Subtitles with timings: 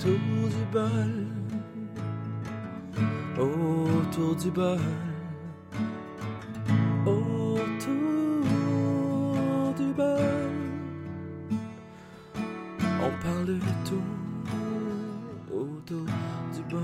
[0.00, 1.12] Autour du bol.
[3.38, 4.78] Autour du bol.
[7.04, 8.44] Autour
[9.76, 10.50] du bol.
[13.02, 14.08] On parle de tout.
[15.52, 16.06] Autour
[16.54, 16.80] du bol.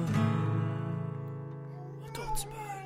[2.05, 2.85] Autour du bol.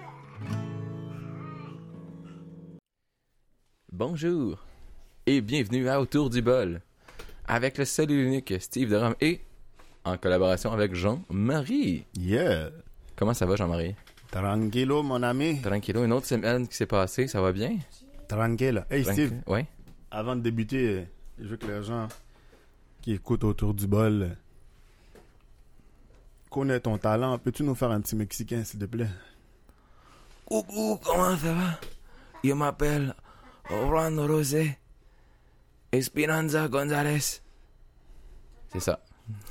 [3.93, 4.65] Bonjour
[5.27, 6.83] et bienvenue à Autour du bol
[7.49, 9.41] avec le seul et l'unique Steve Deram et
[10.05, 12.05] en collaboration avec Jean-Marie.
[12.19, 12.70] Yeah.
[13.16, 13.95] Comment ça va Jean-Marie?
[14.30, 15.61] Tranquilo, mon ami.
[15.61, 17.77] Tranquillo, une autre semaine qui s'est passée, ça va bien?
[18.28, 18.84] Tranquille.
[18.91, 19.66] Hey, Steve, Ouais.
[20.11, 21.06] avant de débuter,
[21.39, 22.06] je veux que les gens
[23.02, 24.37] qui écoutent autour du bol
[26.48, 27.39] connaissent ton talent.
[27.39, 29.09] Peux-tu nous faire un petit mexicain, s'il te plaît?
[30.47, 31.80] Coucou, comment ça va?
[32.42, 33.14] Je m'appelle
[33.70, 34.77] Orlando Rosé
[35.92, 37.41] Esperanza González.
[38.73, 39.01] C'est ça.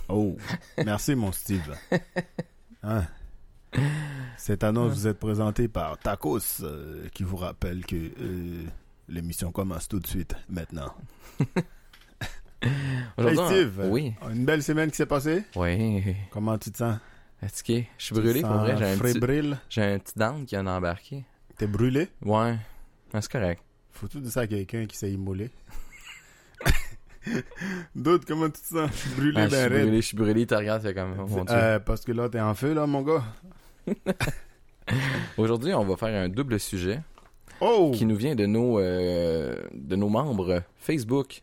[0.08, 0.38] Oh,
[0.86, 1.76] merci, mon Steve.
[2.82, 3.04] Hein?
[4.38, 8.64] Cette annonce vous est présentée par Tacos, euh, qui vous rappelle que euh,
[9.10, 10.94] l'émission commence tout de suite, maintenant.
[13.18, 13.86] Hey, Steve.
[13.90, 14.14] Oui.
[14.32, 15.44] Une belle semaine qui s'est passée?
[15.56, 16.16] Oui.
[16.30, 16.98] Comment tu te sens?
[17.98, 18.72] Je suis brûlé pour vrai?
[18.72, 19.58] sens J'ai un, petit, fébrile?
[19.70, 21.24] j'ai un petit down qui en a embarqué.
[21.58, 22.10] T'es brûlé?
[22.22, 22.58] Ouais.
[23.14, 23.62] Ah, c'est correct.
[23.92, 25.52] Faut-tu dire ça à quelqu'un qui s'est immolé?
[27.96, 28.90] D'autres, comment tu te sens?
[29.18, 29.72] Brûlé, je ben suis raide.
[29.84, 31.56] brûlé, je suis brûlé, tu regardes, c'est comme, mon dieu.
[31.56, 33.24] Euh, parce que là, t'es en feu, là, mon gars.
[35.38, 37.02] Aujourd'hui, on va faire un double sujet
[37.62, 37.92] Oh!
[37.94, 41.42] qui nous vient de nos, euh, de nos membres Facebook.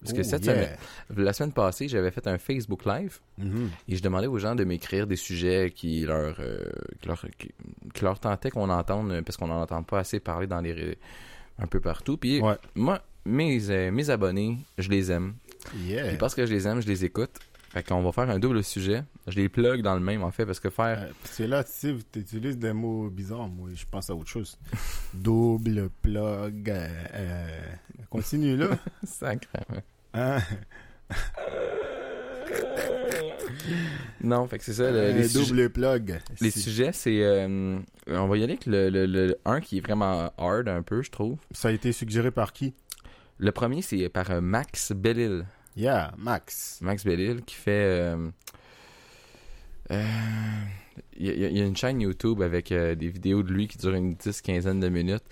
[0.00, 0.54] Parce que Oh, cette yeah.
[0.54, 0.76] semaine,
[1.16, 3.68] la semaine passée, j'avais fait un Facebook Live Mhm.
[3.88, 6.60] et je demandais aux gens de m'écrire des sujets qui leur, euh,
[7.02, 7.50] qui leur, qui,
[7.92, 10.96] qui leur tentaient qu'on entende, parce qu'on n'en entend pas assez parler dans les,
[11.58, 12.16] un peu partout.
[12.16, 12.56] Puis Ouais.
[12.74, 15.34] moi, mes, euh, mes abonnés, je les aime.
[15.84, 16.08] Yeah.
[16.08, 17.30] Puis parce que je les aime, je les écoute.
[17.70, 19.02] Fait qu'on va faire un double sujet.
[19.26, 21.02] Je les plug dans le même, en fait, parce que faire...
[21.02, 23.48] Euh, que là, Steve, t'utilises des mots bizarres.
[23.48, 24.58] Moi, je pense à autre chose.
[25.12, 26.70] Double plug.
[26.70, 27.46] euh,
[28.08, 28.70] continue, là.
[29.04, 29.82] Sacrément.
[30.14, 30.38] Hein?
[34.20, 34.90] Non, fait que c'est ça.
[34.90, 36.18] le- Euh, les, double plug.
[36.40, 37.22] les Si- sujets, c'est...
[37.22, 37.78] euh,
[38.08, 41.02] on va y aller avec le, le, le- un qui est vraiment hard un peu,
[41.02, 41.36] je trouve.
[41.52, 42.74] Ça a été suggéré par qui?
[43.38, 45.44] Le premier, c'est par euh, Max Bellil.
[45.76, 46.78] Yeah, Max.
[46.82, 47.70] Max Bellil qui fait...
[47.70, 48.30] euh,
[51.16, 53.68] Il y, a- il y a une chaîne YouTube avec euh, des vidéos de lui
[53.68, 55.22] qui durent une 10-15 de minutes.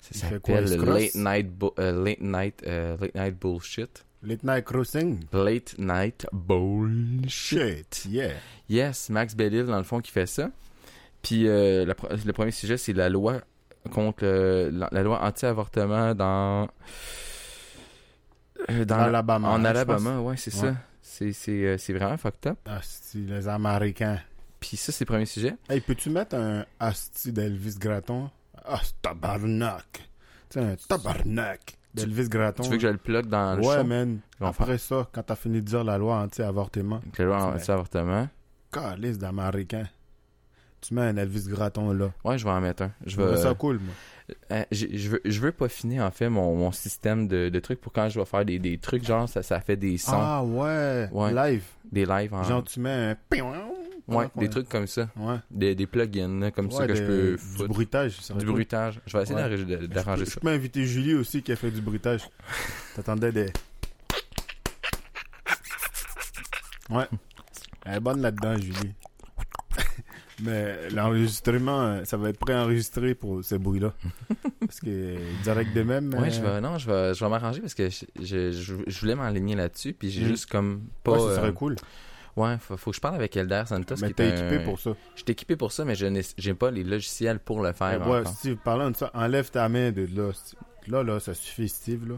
[0.00, 0.84] Ça Il fait quoi, s'appelle?
[0.84, 4.04] Late Night, Bu- euh, Late Night euh, Late Night Bullshit.
[4.24, 5.20] Late Night Crossing?
[5.32, 7.30] Late Night Bullshit.
[7.30, 8.06] Shit.
[8.10, 8.32] Yeah.
[8.68, 10.50] Yes, Max Bellil, dans le fond, qui fait ça.
[11.22, 13.40] Puis euh, la le premier sujet, c'est la loi
[13.90, 16.68] contre euh, la, la loi anti-avortement dans...
[18.70, 20.60] euh, dans Alabama, En hein, Alabama, ouais, c'est Ouais.
[20.60, 20.76] ça.
[21.02, 22.58] C'est c'est, euh, c'est vraiment fucked up.
[22.66, 24.18] Asti, les Américains.
[24.58, 25.54] Puis ça, c'est le premier sujet.
[25.68, 28.30] Hey, peux-tu mettre un Asti d'Elvis Gratton?
[28.64, 30.08] Ah, c'est tabarnak.
[30.48, 32.62] Sais, un tabarnak d'Elvis Gratton.
[32.64, 33.84] Tu veux que je le plug dans le Ouais, show?
[33.84, 34.18] man.
[34.40, 38.28] Après ça, quand t'as fini de dire la loi anti-avortement, la loi anti-avortement.
[38.72, 39.88] calice d'Américains.
[40.80, 42.10] Tu mets un Elvis Gratton là.
[42.24, 42.90] Ouais, je vais en mettre un.
[43.06, 43.36] Je vais...
[43.38, 43.94] ça cool, moi.
[44.52, 47.80] Euh, j'ai- je veux, je veux peaufiner en fait mon, mon système de, de trucs
[47.80, 50.42] pour quand je vais faire des, des trucs genre ça, ça fait des sons, Ah,
[50.44, 51.08] ouais.
[51.12, 51.32] Ouais.
[51.32, 51.64] Live.
[51.90, 53.16] des lives en Genre, tu mets un...
[54.08, 55.36] ouais, des trucs comme ça, Ouais.
[55.50, 57.68] des, des plugins comme ça que je des- peux Du foutre.
[57.68, 58.20] bruitage.
[58.20, 59.00] ça du bruitage.
[59.06, 59.48] Je vais essayer Ouais.
[59.48, 60.40] d'arranger- d'arranger Je ça.
[60.40, 62.22] peux inviter Julie aussi qui a fait du bruitage.
[62.96, 63.46] T'attendais des.
[66.90, 67.06] Ouais.
[67.86, 68.94] Elle est bonne là-dedans, Julie.
[70.42, 73.94] Mais l'enregistrement, euh, ça va être préenregistré pour ces bruits-là.
[74.60, 76.12] Parce que direct de même.
[76.14, 79.00] Ouais, euh, je vais non, je vais je vais m'arranger parce que je, je, je-
[79.00, 80.28] voulais m'aligner là-dessus puis j'ai Mm.
[80.28, 81.76] juste comme pas ouais, ça euh, serait cool.
[82.36, 84.90] Ouais, faut, faut que je parle avec Elder Santos Mais t'es équipé un- pour ça.
[85.14, 88.18] Je suis équipé pour ça mais je n'ai pas les logiciels pour le faire ouais,
[88.20, 88.28] encore.
[88.34, 90.30] Steve, parlant de ça, enlève ta main de là.
[90.86, 92.16] Là, là, ça suffit, Steve, là.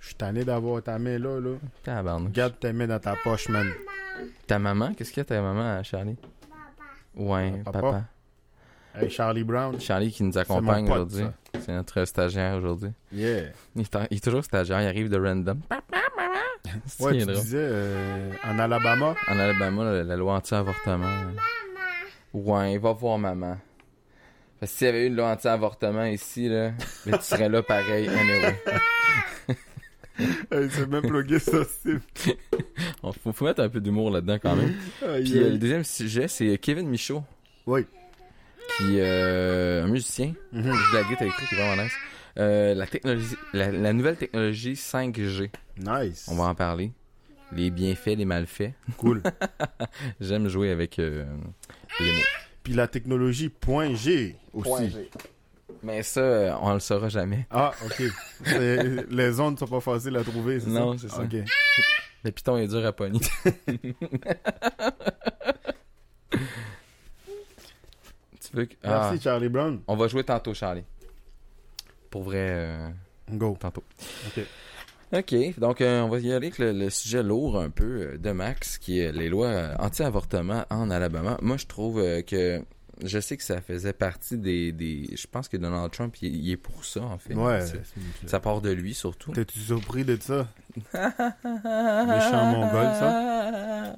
[0.00, 1.56] Je suis tanné d'avoir ta main là, là.
[1.82, 2.32] Tabarnak.
[2.32, 3.66] Garde ta main dans ta poche, man.
[4.46, 6.16] Ta maman, qu'est-ce qu'il y a ta maman Charlie?
[7.16, 7.80] Ouais, Euh, papa.
[7.80, 8.04] papa.
[8.94, 9.78] Hey, Charlie Brown.
[9.80, 11.24] Charlie qui nous accompagne aujourd'hui.
[11.60, 12.90] C'est notre stagiaire aujourd'hui.
[13.12, 13.50] Yeah.
[13.76, 15.60] Il, est en- il est toujours stagiaire, il arrive de random.
[16.86, 17.34] C'est Ouais, tu drôle.
[17.36, 21.12] disais, euh, en Alabama, En Alabama, la, la loi anti-avortement.
[22.34, 23.56] Ouais, il va voir maman.
[24.60, 26.72] Parce que s'il y avait eu une loi anti-avortement ici, là,
[27.04, 28.56] tu serais là pareil, anyway.
[30.50, 32.00] Hey, c'est même plugué ça, Steve.
[33.04, 34.74] On- faut, faut mettre un peu d'humour là-dedans quand même.
[35.06, 37.22] Aïe, Puis euh, le deuxième sujet, c'est Kevin Michaud,
[37.66, 37.86] Oui.
[38.76, 40.32] qui est euh, un musicien.
[40.52, 41.92] Il joue de la guitare électrique, qui est vraiment nice.
[42.38, 46.26] Euh, la technologie, la, la nouvelle technologie 5G, Nice.
[46.30, 46.92] on va en parler.
[47.52, 48.72] les bienfaits, les malfaits.
[48.96, 49.22] Cool.
[50.20, 51.24] J'aime jouer avec euh,
[52.00, 52.18] les mots.
[52.62, 54.94] Puis la technologie point G aussi.
[55.82, 57.46] Mais ça, euh, on le saura jamais.
[57.50, 58.02] Ah, ok.
[59.10, 60.72] Les ondes sont pas faciles à trouver, c'est ça?
[60.80, 61.22] Non, c'est ça.
[61.22, 61.34] Ok.
[62.24, 63.20] Le piton est dur à pogner.
[66.30, 66.40] tu
[68.52, 68.74] veux que...
[68.82, 69.80] Ah, Merci, Charlie Brown.
[69.86, 70.84] on va jouer tantôt, Charlie.
[72.10, 72.88] Pour vrai, euh,
[73.30, 73.56] Go.
[73.60, 73.84] tantôt.
[74.28, 74.44] Ok.
[75.10, 78.18] OK, donc euh, on va y aller avec le, le sujet lourd un peu euh,
[78.18, 81.38] de Max, qui est les lois anti-avortement en Alabama.
[81.40, 82.62] Moi, je trouve euh, que...
[83.02, 84.70] Je sais que ça faisait partie des...
[84.72, 87.32] des je pense que Donald Trump, il, il est pour ça, en fait.
[87.34, 87.60] Ouais.
[88.26, 89.32] Ça part de lui, surtout.
[89.32, 90.46] T'es-tu surpris de ça?
[90.92, 93.96] Méchant mongol, ça.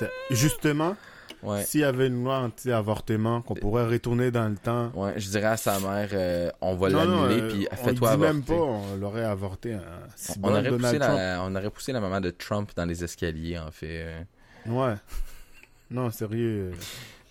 [0.30, 0.96] Justement,
[1.42, 1.64] Ouais.
[1.64, 4.90] s'il y avait une loi anti-avortement, qu'on pourrait retourner dans le temps.
[4.94, 8.32] Ouais, je dirais à sa mère, euh, on va l'annuler, euh, puis fais-toi avorter.
[8.32, 9.74] même pas, on l'aurait avorté.
[9.74, 9.80] Hein.
[10.36, 13.58] On bon, aurait, poussé la, on aurait poussé la maman de Trump dans les escaliers,
[13.58, 14.04] en fait.
[14.04, 14.22] euh.
[14.66, 14.94] Ouais.
[15.90, 16.72] Non, sérieux.
[16.72, 16.76] euh,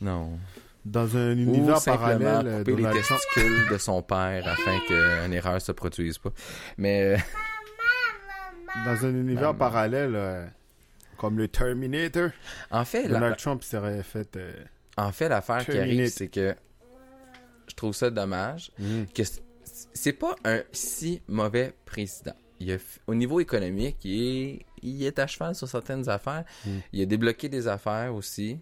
[0.01, 0.37] Non.
[0.83, 2.95] Dans un Ou univers simplement parallèle, euh, couper les Trump...
[2.97, 6.31] testicules de son père afin qu'une erreur se produise pas.
[6.77, 7.17] Mais euh,
[8.85, 10.45] Dans un univers parallèle, euh,
[11.21, 12.31] comme le Terminator,
[12.71, 14.35] en fait, la- Donald Trump serait fait...
[14.37, 14.51] euh,
[14.97, 16.55] en fait, l'affaire qui arrive, c'est que
[17.67, 18.71] je trouve ça dommage
[19.13, 19.39] que c-
[19.93, 22.33] c'est pas un si mauvais président.
[22.59, 22.77] Il a
[23.07, 26.43] au niveau économique, il est, il est à cheval sur certaines affaires.
[26.65, 26.69] Mm.
[26.93, 28.59] Il a débloqué des affaires aussi.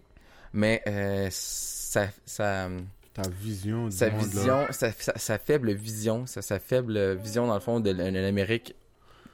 [0.52, 2.08] Mais euh, sa,
[3.12, 4.26] Ta vision du sa monde, là.
[4.28, 8.74] vision, sa, sa- sa faible vision, sa, faible vision dans le fond de l'Amérique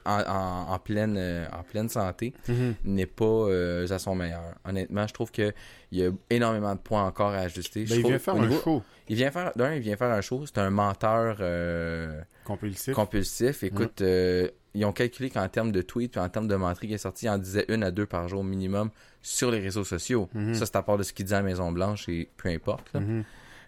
[0.07, 2.75] en, en- en pleine, euh, en pleine santé Mhm.
[2.85, 4.55] n'est pas euh, à son meilleur.
[4.65, 5.53] Honnêtement, je trouve que
[5.93, 7.85] il y a énormément de points encore à ajuster.
[7.87, 9.97] Je Ben, il trouve- vient faire un niveau- show il vient faire d'un, il vient
[9.97, 10.45] faire un show.
[10.47, 12.93] C'est un menteur euh, compulsif.
[12.95, 13.63] compulsif.
[13.63, 16.95] Écoute, euh, ils ont calculé qu'en termes de tweets puis en termes de menteries qui
[16.95, 18.91] est sorti, il en disait une à deux par jour minimum
[19.23, 20.29] sur les réseaux sociaux.
[20.35, 20.55] Mhm.
[20.55, 22.93] Ça, c'est à part de ce qu'il dit à la Maison Blanche et peu importe.
[22.95, 23.23] Mhm.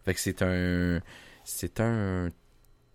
[0.04, 1.00] Fait que c'est un,
[1.44, 2.30] c'est un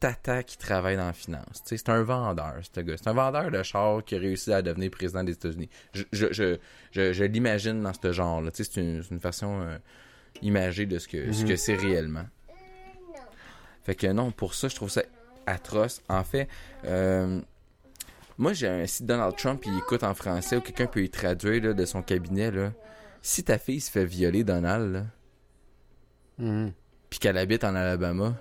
[0.04, 1.62] tata qui travaille dans la finance.
[1.64, 2.96] C'est un vendeur, ce gars.
[2.98, 5.70] C'est un vendeur de chars qui a réussi à devenir président des États-Unis.
[5.94, 6.58] Je, je, je,
[6.92, 8.50] je, je l'imagine dans ce genre-là.
[8.54, 9.78] C'est une, façon euh,
[10.42, 11.48] imagée de ce que, ce Mhm.
[11.48, 12.26] que c'est réellement.
[13.84, 15.04] Fait que non, pour ça, je trouve ça
[15.46, 16.02] atroce.
[16.10, 16.50] En fait,
[16.84, 17.40] euh,
[18.38, 21.64] moi, j'ai un si Donald Trump il écoute en français ou quelqu'un peut y traduire
[21.64, 22.74] là, de son cabinet, là,
[23.22, 25.04] si ta fille se fait violer, Donald, là,
[26.40, 26.74] Mhm.
[27.10, 28.36] puis qu'elle habite en Alabama,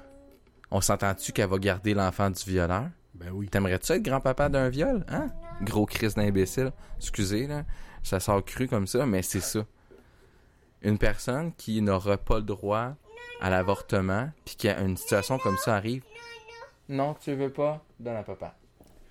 [0.73, 2.87] on s'entend-tu qu'elle va garder l'enfant du violeur?
[3.15, 3.49] Ben oui.
[3.49, 5.05] T'aimerais-tu être grand-papa d'un viol?
[5.09, 5.29] Hein?
[5.61, 6.73] Gros crise d'imbécile.
[6.97, 7.65] Excusez, là.
[8.03, 9.65] Ça sort cru comme ça, mais c'est ça.
[10.81, 12.95] Une personne qui n'aura pas le droit
[13.41, 16.03] à l'avortement, puis qu'une situation comme ça arrive.
[16.89, 17.85] Non, tu veux pas?
[18.01, 18.57] Donne à papa.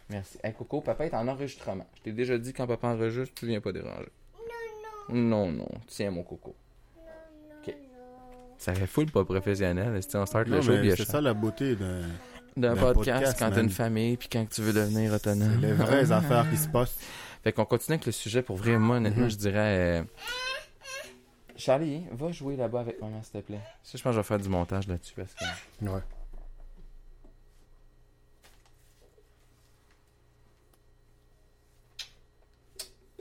[0.09, 0.39] Merci.
[0.43, 1.87] Hey, Coco, papa est en enregistrement.
[1.95, 4.11] Je t'ai déjà dit quand papa enregistre, tu viens pas déranger.
[5.09, 5.69] Non, non.
[5.87, 6.55] Tiens, mon Coco.
[8.61, 9.99] Ça fait full pas professionnel.
[10.03, 12.01] Si on start Non, le show, c'est ça la beauté d'un
[12.55, 15.59] d'un podcast, podcast, quand t'as une famille puis quand tu veux devenir autonome.
[15.61, 16.99] les vraies affaires qui se passent.
[17.43, 18.77] Fait qu'on continue avec le sujet pour vrai.
[18.77, 19.31] Moi, honnêtement, Mhm.
[19.31, 20.01] je dirais.
[20.01, 20.03] euh,
[21.55, 23.61] Charlie, va jouer là-bas avec maman, s'il te plaît.
[23.81, 25.85] Ça, je pense que je vais faire du montage là-dessus parce que.
[25.85, 26.01] Ouais.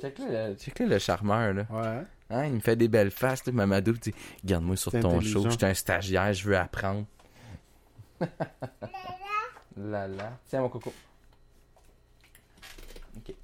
[0.01, 1.67] Check-le le, check-le le charmeur, là.
[1.71, 2.03] Ouais.
[2.31, 3.53] Hein, il me fait des belles faces, là.
[3.53, 5.45] Mamadou dit Garde-moi sur ton show.
[5.45, 7.05] Je suis un stagiaire, je veux apprendre.
[9.77, 10.39] Lala.
[10.49, 10.93] Tiens, mon coco.
[13.17, 13.35] Ok.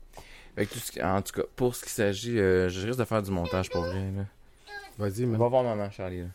[0.55, 2.99] Fait que tout ce qui- en tout cas, pour ce qui s'agit, euh, je risque
[2.99, 4.25] de faire du montage pour vrai, là.
[4.99, 5.39] Vas-y, man.
[5.39, 6.21] va voir maman, Charlie.
[6.23, 6.29] là.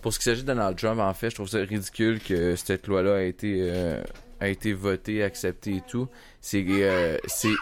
[0.00, 2.86] Pour ce qui s'agit de Donald Trump, en fait, je trouve ça ridicule que cette
[2.88, 4.02] loi-là a été euh,
[4.40, 6.08] a été votée, acceptée et tout.
[6.40, 7.52] C'est euh, c'est.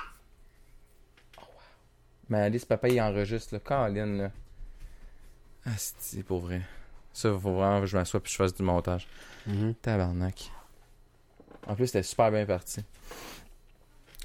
[2.30, 3.60] Mais Alice, papa, il enregistre là.
[3.60, 4.30] Caroline, là.
[5.66, 6.62] Ah, c'est pour vrai.
[7.12, 9.06] Ça, faut vraiment que je m'assoie puis je fasse du montage.
[9.46, 9.74] Mhm.
[9.82, 10.50] Tabarnak.
[11.66, 12.80] En plus, c'était super bien parti.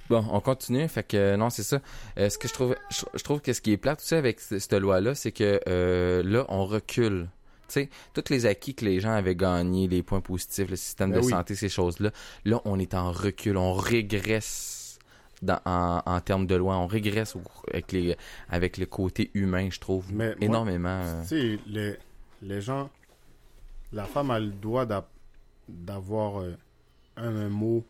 [0.10, 0.88] Bon, on continue.
[0.88, 1.82] Fait que non, c'est ça.
[2.20, 4.40] Euh, ce que je trouve, je, je trouve que ce qui est plate aussi avec
[4.40, 7.28] ce- cette loi-là, c'est que euh, là, on recule.
[7.68, 11.10] Tu sais, tous les acquis que les gens avaient gagnés, les points positifs, le système
[11.12, 11.32] Ben de oui.
[11.32, 12.12] santé, ces choses-là,
[12.46, 14.75] là, on est en recul, on régresse
[15.42, 18.16] dans, en, en termes de loi, on régresse au- avec, les,
[18.50, 21.02] avec le côté humain, je trouve, Mais énormément.
[21.04, 21.22] euh.
[21.24, 21.98] Tu sais, les,
[22.42, 22.90] les gens,
[23.92, 25.08] la femme a le droit d'a-
[25.68, 26.56] d'avoir euh,
[27.18, 27.84] un, un mot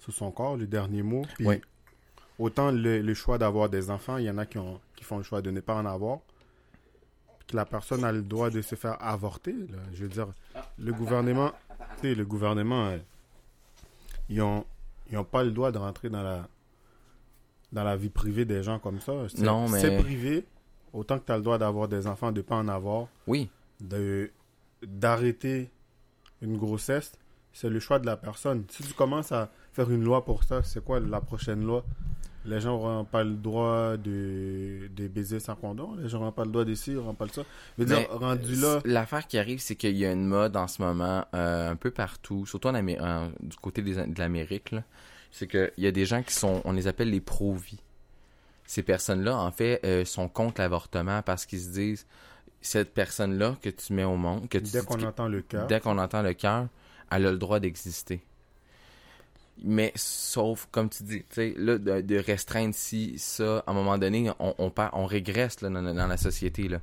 [0.00, 1.22] sur son corps, le dernier mot.
[1.36, 1.60] Puis Oui.
[2.38, 5.18] Autant le, le choix d'avoir des enfants, il y en a qui, ont, qui font
[5.18, 6.18] le choix de ne pas en avoir.
[7.46, 9.52] Que la personne a le droit de se faire avorter.
[9.52, 9.78] là.
[9.92, 10.28] Je veux dire,
[10.78, 11.52] le gouvernement,
[12.00, 12.98] tu sais, le gouvernement, euh,
[14.28, 14.64] ils ont,
[15.10, 16.48] ils ont pas le droit de rentrer dans la
[17.74, 19.12] dans la vie privée des gens comme ça.
[19.28, 20.44] C'est- Non, mais- C'est privé,
[20.94, 23.50] autant que tu as le droit d'avoir des enfants, de pas en avoir, Oui,
[23.80, 24.30] de
[24.86, 25.70] d'arrêter
[26.42, 27.12] une grossesse,
[27.52, 28.64] c'est le choix de la personne.
[28.68, 31.84] Si tu commences à faire une loi pour ça, c'est quoi la prochaine loi?
[32.46, 36.44] Les gens n'auront pas le droit de, de baiser sans condom, les gens n'auront pas
[36.44, 37.42] le droit d'essayer, ils n'auront pas le ça.
[37.78, 40.54] Je veux Mais, dire, rendu là, L'affaire qui arrive, c'est qu'il y a une mode
[40.54, 44.18] en ce moment, euh, un peu partout, surtout en Amé- en- du côté des- de
[44.18, 44.82] l'Amérique, là.
[45.36, 47.80] C'est qu'il y a des gens qui sont, on les appelle les pro-vie.
[48.66, 52.06] Ces personnes-là, en fait, euh, sont contre l'avortement parce qu'ils se disent,
[52.62, 55.80] cette personne-là que tu mets au monde, que tu dès qu'on entend le cœur, dès
[55.80, 56.68] qu'on entend le cœur,
[57.10, 58.22] elle a le droit d'exister.
[59.62, 63.74] Mais sauf, comme tu dis, tu sais, là, de, de restreindre si ça, à un
[63.74, 66.68] moment donné, on, on, perd- on régresse là, dans, dans la société.
[66.68, 66.80] Là.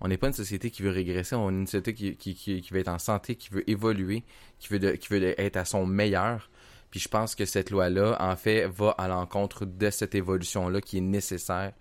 [0.00, 2.60] On n'est pas une société qui veut régresser, on est une société qui, qui, qui,
[2.62, 4.22] qui veut être en santé, qui veut évoluer,
[4.58, 6.50] qui veut, de- qui veut être à son meilleur.
[6.96, 10.96] Puis je pense que cette loi-là, en fait, va à l'encontre de cette évolution-là qui
[10.96, 11.74] est nécessaire.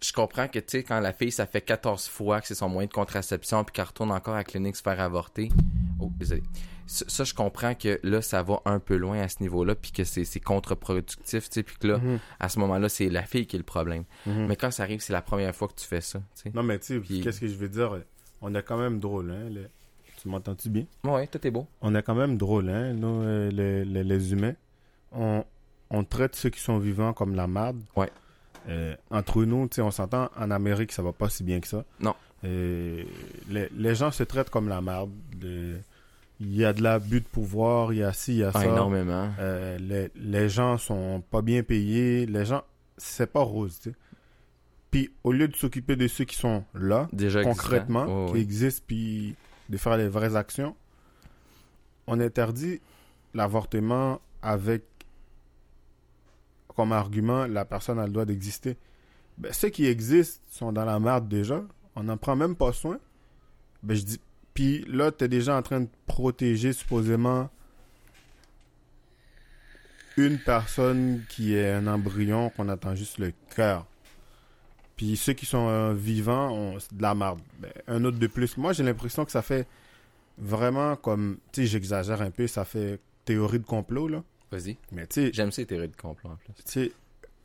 [0.00, 2.68] Je comprends que, tu sais, quand la fille, ça fait 14 fois que c'est son
[2.68, 5.48] moyen de contraception, puis qu'elle retourne encore à la clinique se faire avorter.
[5.98, 6.44] Oh, désolé.
[6.86, 9.90] Ça, ça, je comprends que là, ça va un peu loin à ce niveau-là, puis
[9.90, 13.48] que c'est contre-productif, tu sais, puis que là, Mhm, à ce moment-là, c'est la fille
[13.48, 14.04] qui est le problème.
[14.26, 14.46] mhm.
[14.46, 16.52] Mais quand ça arrive, c'est la première fois que tu fais ça, tu sais.
[16.54, 17.98] Non, mais tu sais, Puis- qu'est-ce que je veux dire?
[18.42, 19.66] On est quand même drôle, hein les-
[20.20, 20.84] Tu m'entends-tu bien?
[21.04, 21.66] Ouais, tout est beau.
[21.80, 24.54] On est quand même drôle, hein Nous, euh, les, les, les humains,
[25.12, 25.44] on,
[25.90, 27.80] on traite ceux qui sont vivants comme la marde.
[27.96, 28.10] Ouais.
[28.68, 31.66] Euh, entre nous, tu sais, on s'entend, en Amérique, ça va pas si bien que
[31.66, 31.84] ça.
[32.00, 32.14] Non.
[32.44, 33.02] Euh,
[33.48, 35.10] les, les gens se traitent comme la marde.
[35.42, 38.60] Il y a de l'abus de pouvoir, il y a ci, il y a Ah,
[38.60, 38.64] ça.
[38.66, 39.30] énormément.
[39.38, 42.26] Euh, les, les gens sont pas bien payés.
[42.26, 42.62] Les gens,
[42.98, 43.96] c'est pas rose, tu sais.
[44.90, 48.40] Puis, au lieu de s'occuper de ceux qui sont là, Déjà concrètement, Oh, qui oui.
[48.40, 49.34] existent, puis
[49.70, 50.76] de faire les vraies actions,
[52.06, 52.80] on interdit
[53.32, 54.82] l'avortement avec
[56.74, 58.76] comme argument la personne a le droit d'exister.
[59.38, 61.62] Ben, ceux qui existent sont dans la merde déjà.
[61.94, 62.98] On n'en prend même pas soin.
[63.82, 64.20] Ben, je dis.
[64.54, 67.48] Puis là, tu es déjà en train de protéger supposément
[70.16, 73.86] une personne qui est un embryon qu'on attend juste le cœur.
[75.00, 77.40] Puis ceux qui sont euh, vivants ont de la merde.
[77.58, 78.58] Ben, un autre de plus.
[78.58, 79.66] Moi, j'ai l'impression que ça fait
[80.36, 81.38] vraiment comme.
[81.52, 84.22] Tu sais, j'exagère un peu, ça fait théorie de complot, là.
[84.52, 84.76] Vas-y.
[84.92, 86.52] Mais tu sais, J'aime ces théories de complot en plus.
[86.52, 86.92] tu sais,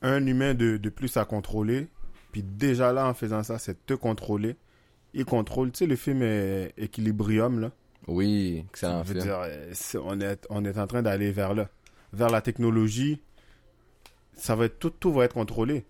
[0.02, 1.88] un humain de, de plus à contrôler,
[2.34, 4.58] puis déjà là, en faisant ça, c'est te contrôler.
[5.14, 7.72] Il contrôle, tu sais, le film est Equilibrium, là.
[8.08, 9.20] Oui, excellent film.
[9.20, 9.72] dire, euh,
[10.04, 11.70] on, est, on est en train d'aller vers là.
[12.12, 13.22] Vers la technologie,
[14.34, 15.86] ça va être, tout, tout va être contrôlé.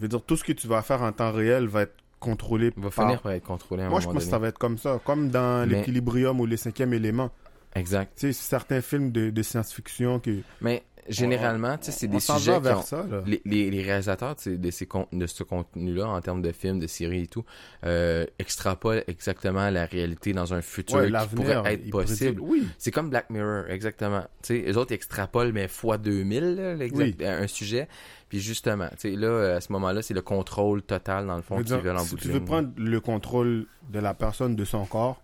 [0.00, 2.72] Je veux dire, tout ce que tu vas faire en temps réel va être contrôlé
[2.76, 4.58] va par- finir par être contrôlé à un Moi, je pense que ça va être
[4.58, 4.98] comme ça.
[5.04, 7.30] Comme dans Mais- l'équilibrium ou les cinquièmes éléments.
[7.74, 8.12] Exact.
[8.18, 10.38] Tu sais, certains films de, de science-fiction que.
[10.60, 13.22] Mais généralement, tu sais, c'est des sujets va qui vers ont- ça, là.
[13.26, 16.50] les, les, les réalisateurs de, ces- de, ces con- de ce contenu-là, en termes de
[16.52, 17.44] films, de séries et tout,
[17.84, 22.40] euh, extrapolent exactement la réalité dans un futur Ouais, qui pourrait être possible.
[22.40, 22.66] Oui.
[22.78, 24.22] C'est comme Black Mirror, exactement.
[24.42, 27.26] Tu sais, les autres extrapolent, mais fois 2000, là, l'exact- Oui.
[27.26, 27.88] un sujet.
[28.30, 31.60] Puis justement, tu sais, là, à ce moment-là, c'est le contrôle total, dans le fond,
[31.60, 35.20] dire, veulent en si tu veux prendre le contrôle de la personne, de son corps,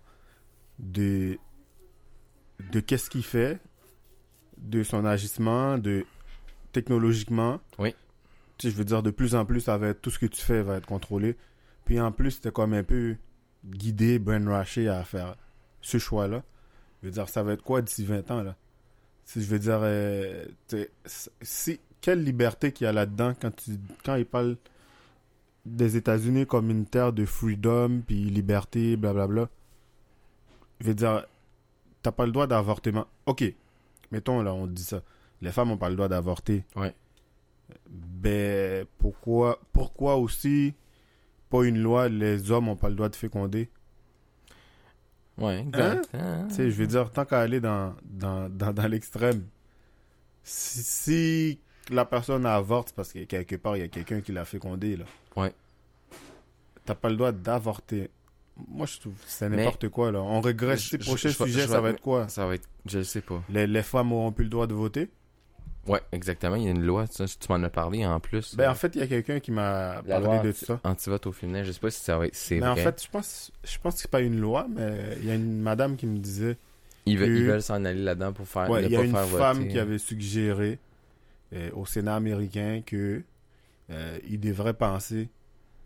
[0.77, 1.39] de,
[2.71, 3.59] de qu'est-ce qu'il fait,
[4.57, 6.05] de son agissement, de
[6.73, 7.61] technologiquement.
[7.79, 7.95] Oui.
[8.57, 10.25] Tu sais, je veux dire, de plus en plus, ça va être, tout ce que
[10.25, 11.37] tu fais va être contrôlé.
[11.85, 13.15] Puis en plus, t'es comme un peu
[13.63, 15.37] guidé, brainwashé à faire
[15.79, 16.43] ce choix-là.
[17.01, 18.57] Je veux dire, ça va être quoi d'ici 20 ans, là?
[19.23, 20.45] Si je veux dire, euh,
[21.41, 23.71] si, quelle liberté qu'il y a là-dedans quand, tu,
[24.05, 24.57] quand il parle
[25.65, 29.49] des États-Unis comme une terre de freedom, puis liberté, blablabla.
[30.79, 31.25] Je veux dire,
[32.01, 33.07] t'as pas le droit d'avortement.
[33.25, 33.43] Ok,
[34.11, 35.01] mettons là, on dit ça.
[35.41, 36.63] Les femmes ont pas le droit d'avorter.
[36.75, 36.95] Ouais.
[37.89, 40.73] Ben, pourquoi, pourquoi aussi,
[41.49, 43.69] pas une loi, les hommes ont pas le droit de féconder?
[45.37, 46.09] Ouais, exact.
[46.13, 46.19] Hein?
[46.19, 46.47] Hein?
[46.47, 49.45] Tu sais, je veux dire, tant qu'à aller dans, dans, dans, dans l'extrême,
[50.43, 54.45] si, si la personne avorte, parce que quelque part, il y a quelqu'un qui l'a
[54.45, 55.05] fécondé, là.
[55.35, 55.53] Ouais.
[56.85, 58.09] T'as pas le droit d'avorter.
[58.67, 60.21] Moi, je trouve que c'est Mais- n'importe quoi, là.
[60.21, 60.81] On regresse.
[60.81, 62.27] Je- sujets, je ça va être quoi?
[62.27, 63.41] Ça va être, je sais pas.
[63.49, 65.09] les, les femmes auront plus le droit de voter?
[65.85, 66.55] Ouais, exactement.
[66.55, 68.55] Il y a une loi, ça, tu m'en as parlé en plus.
[68.55, 70.79] Ben, en fait, il y a quelqu'un qui m'a parlé de anti- ça.
[70.83, 71.63] anti-vote au féminin.
[71.63, 72.83] Je sais pas si ça va être, c'est Mais en vrai.
[72.83, 75.61] fait, je pense, je pense que c'est pas une loi, mais il y a une
[75.61, 76.57] madame qui me disait
[77.05, 79.67] ils, veulent, s'en aller là-dedans pour faire, Ouais, il y a une femme voter.
[79.69, 80.77] qui avait suggéré
[81.53, 83.23] euh, au Sénat américain que
[83.89, 85.29] euh, il devrait penser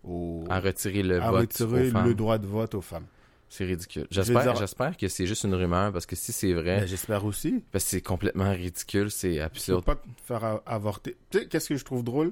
[0.04, 2.06] au, à retirer le à vote retirer aux femmes.
[2.08, 3.06] le droit de vote aux femmes.
[3.50, 4.08] C'est ridicule.
[4.10, 7.26] J'espère, dire- j'espère que c'est juste une rumeur parce que si c'est vrai, Ben, J'espère
[7.26, 7.64] aussi.
[7.72, 9.84] parce que c'est complètement ridicule, c'est absurde.
[9.84, 11.18] pas te faire avorter.
[11.30, 12.32] Tu sais, qu'est-ce que je trouve drôle?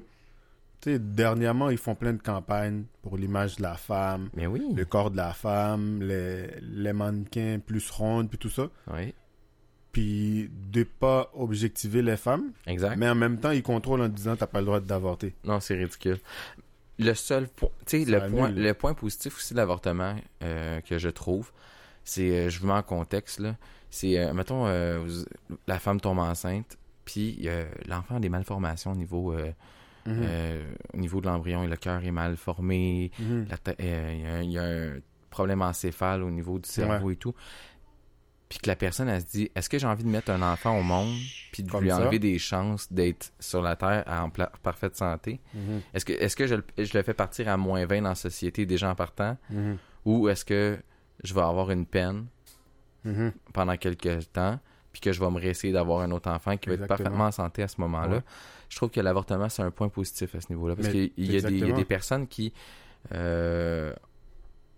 [0.80, 4.62] Tu sais, dernièrement, ils font plein de campagnes pour l'image de la femme, Mais oui.
[4.74, 8.70] le corps de la femme, les, les mannequins plus rondes, puis tout ça.
[8.90, 9.12] Oui,
[9.92, 12.96] Puis de pas objectiver les femmes, exact.
[12.96, 15.34] mais en même temps, ils contrôlent en disant t'as pas le droit d'avorter.
[15.44, 16.18] Non, c'est ridicule.
[16.98, 20.80] Le seul point, tu sais, Ça le point, le point positif aussi de l'avortement euh,
[20.82, 21.50] que je trouve,
[22.04, 23.56] c'est, euh, je vous mets en contexte là,
[23.90, 24.64] c'est, euh, mettons,
[25.04, 25.24] vous-
[25.66, 27.48] la femme tombe enceinte, puis
[27.88, 29.52] l'enfant a des malformations au niveau, Mhm.
[30.22, 33.46] euh, au niveau de l'embryon, le cœur est mal formé, Mhm.
[33.80, 34.98] euh, y il y, a un
[35.30, 37.34] problème encéphale au niveau du cerveau et tout.
[38.50, 40.76] Puis que la personne, elle se dit, est-ce que j'ai envie de mettre un enfant
[40.76, 41.14] au monde,
[41.52, 41.98] puis de Comme lui ça.
[41.98, 45.40] enlever des chances d'être sur la Terre en parfaite santé?
[45.54, 45.80] Mhm.
[45.94, 48.14] Est-ce que, est-ce que je, le- je le fais partir à moins 20 dans la
[48.16, 49.78] société déjà en partant, Mhm.
[50.04, 50.78] ou est-ce que
[51.22, 52.26] je vais avoir une peine
[53.04, 53.32] Mhm.
[53.54, 54.58] pendant quelques temps,
[54.92, 57.30] puis que je vais me réessayer d'avoir un autre enfant qui va être parfaitement en
[57.32, 58.16] santé à ce moment-là?
[58.16, 58.22] Ouais.
[58.68, 61.40] Je trouve que l'avortement, c'est un point positif à ce niveau-là, parce qu'il y, a
[61.40, 62.52] des- il y a des personnes qui
[63.12, 63.94] euh,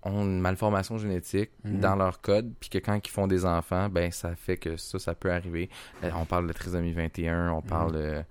[0.04, 1.80] ont une malformation génétique Mhm.
[1.80, 4.99] dans leur code, puis que quand ils font des enfants, ben ça fait que ça,
[4.99, 5.71] ça peut arriver.
[6.02, 7.54] Euh, On parle de trisomie 21, Mhm.
[7.54, 8.23] on parle euh,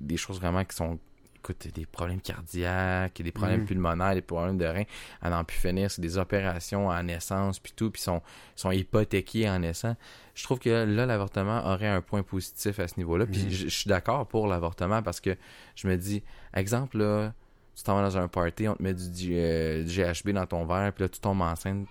[0.00, 0.98] des choses vraiment qui sont
[1.36, 3.66] écoute, des problèmes cardiaques, des problèmes Mhm.
[3.66, 4.84] pulmonaires, des problèmes de reins,
[5.20, 8.22] à n'en plus finir, c'est des opérations en naissance, puis tout, puis sont,
[8.56, 9.94] sont hypothéqués en naissant.
[10.34, 13.50] Je trouve que là, l'avortement aurait un point positif à ce niveau-là, puis Mhm.
[13.50, 15.36] je suis d'accord pour l'avortement parce que
[15.74, 16.22] je me dis,
[16.54, 17.34] exemple, là,
[17.76, 20.46] tu t'en vas dans un party, on te met du, G- euh, du GHB dans
[20.46, 21.86] ton verre, puis là, tu tombes enceinte,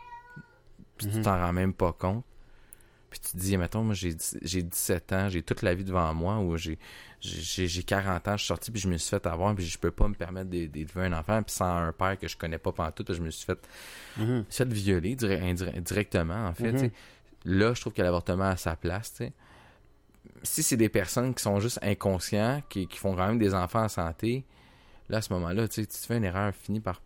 [0.97, 1.23] puis tu Mhm.
[1.23, 2.23] t'en rends même pas compte.
[3.09, 5.83] Puis tu te dis, mettons, moi, j'ai dix- j'ai 17 ans, j'ai toute la vie
[5.83, 6.79] devant moi, ou j'ai
[7.21, 9.77] j'ai j'ai 40 ans, je suis sorti, puis je me suis fait avoir, puis je
[9.77, 12.57] peux pas me permettre d'é- d'élever un enfant, puis sans un père que je connais
[12.57, 13.59] pas pantoute, je me suis fait,
[14.49, 16.71] fait violer directement, en fait.
[16.73, 16.89] Mhm.
[17.45, 19.11] Là, je trouve que l'avortement a sa place.
[19.13, 19.33] tu sais.
[20.41, 23.83] Si c'est des personnes qui sont juste inconscients, qui, qui font quand même des enfants
[23.83, 24.43] en santé,
[25.09, 27.01] là, à ce moment-là, tu fais une erreur, finis par.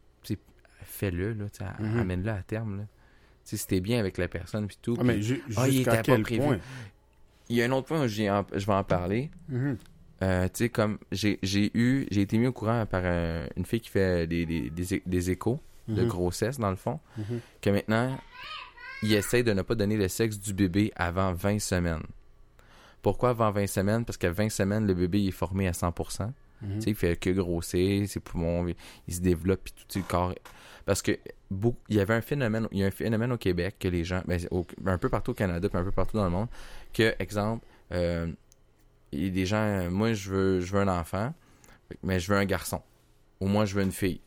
[0.84, 1.46] Fais-le, là,
[1.80, 2.00] Mhm.
[2.00, 2.78] amène-le à terme.
[2.78, 2.84] Là.
[3.44, 4.96] Si t'es bien avec la personne, puis tout.
[5.00, 6.38] Ah, mais ju- Ah, il était pas prévu.
[6.42, 6.60] point?
[7.50, 9.30] Il y a un autre point où en- je vais en parler.
[9.50, 9.78] Mhm.
[10.24, 13.82] Euh, tu sais, comme j'ai eu, j'ai été mis au courant par euh, une fille
[13.82, 14.72] qui fait des, des,
[15.06, 16.08] des, échos de Mhm.
[16.08, 17.00] grossesse, dans le fond,
[17.62, 18.18] que maintenant,
[19.04, 22.04] il essaie de ne pas donner le sexe du bébé avant 20 semaines.
[23.02, 24.04] Pourquoi avant 20 semaines?
[24.06, 26.34] Parce qu'à 20 semaines, le bébé est formé à 100%.
[26.62, 26.80] Mhm.
[26.86, 28.68] Il fait que grossir, ses poumons,
[29.08, 30.34] il, se développe, puis tout le corps.
[30.86, 31.18] Parce que
[31.90, 34.22] il y avait un phénomène, il y a un phénomène au Québec que les gens,
[34.26, 34.40] ben,
[34.86, 36.48] un peu partout au Canada, puis un peu partout dans le monde,
[36.94, 38.32] que, exemple, euh,
[39.12, 41.34] il y a des gens, moi je veux, je veux un enfant,
[42.04, 42.82] mais je veux un garçon.
[43.40, 44.22] Ou moi je veux une fille.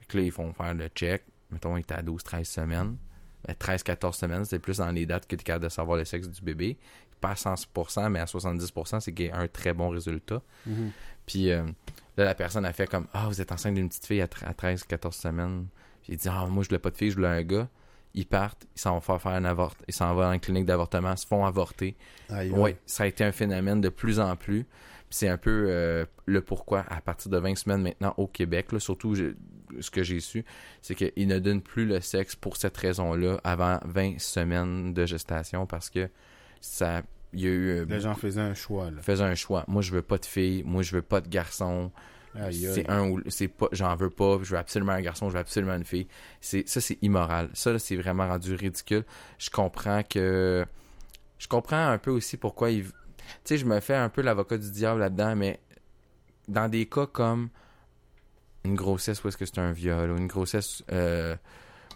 [0.00, 1.24] Fait que là, ils font faire le check.
[1.50, 2.96] Mettons, il était à 12-13 semaines.
[3.46, 6.04] Ben, 13-14 semaines, c'est plus dans les dates que tu es capable de savoir le
[6.04, 6.78] sexe du bébé.
[7.20, 10.42] Pas à 100%, mais à 70%, c'est qu'il y a un très bon résultat.
[10.66, 10.90] Mhm.
[11.26, 11.62] Puis euh,
[12.16, 14.46] là, la personne a fait comme Ah, vous êtes enceinte d'une petite fille à, tre-
[14.46, 15.66] à 13, 14 semaines.
[16.02, 17.68] Puis il dit Ah, moi, je voulais pas de fille, je voulais un gars.
[18.14, 19.74] Ils partent, ils s'en vont faire faire un avort.
[19.86, 21.96] Ils s'en vont dans une clinique d'avortement, se font avorter.
[22.28, 22.76] Aïe, Oui, aïe.
[22.84, 24.64] ça a été un phénomène de plus en plus.
[24.64, 28.72] Puis c'est un peu euh, le pourquoi, à partir de 20 semaines maintenant au Québec,
[28.72, 30.44] là, surtout ce que j'ai su,
[30.82, 35.66] c'est qu'ils ne donnent plus le sexe pour cette raison-là avant 20 semaines de gestation
[35.66, 36.08] parce que
[36.60, 37.02] ça.
[37.32, 37.68] Il y a eu.
[37.68, 39.00] euh, Les gens faisaient un choix, là.
[39.02, 39.64] faisaient un choix.
[39.68, 40.62] Moi, je veux pas de fille.
[40.64, 41.90] Moi, je veux pas de garçon.
[42.52, 45.40] C'est un ou c'est pas j'en veux pas, je veux absolument un garçon, je veux
[45.40, 46.06] absolument une fille.
[46.40, 47.50] C'est ça c'est immoral.
[47.54, 49.04] Ça c'est vraiment rendu ridicule.
[49.38, 50.64] Je comprends que
[51.38, 52.92] je comprends un peu aussi pourquoi il tu
[53.42, 55.58] sais je me fais un peu l'avocat du diable là-dedans mais
[56.46, 57.48] dans des cas comme
[58.64, 61.34] une grossesse où est-ce que c'est un viol ou une grossesse euh,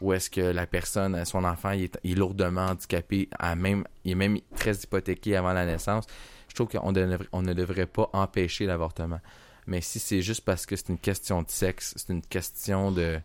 [0.01, 3.85] où est-ce que la personne, son enfant, il est, il est lourdement handicapé, à même,
[4.05, 6.05] il est même très hypothéqué avant la naissance,
[6.49, 6.93] je trouve qu'on
[7.33, 9.21] on ne devrait pas empêcher l'avortement.
[9.67, 13.19] Mais si c'est juste parce que c'est une question de sexe, c'est une question de.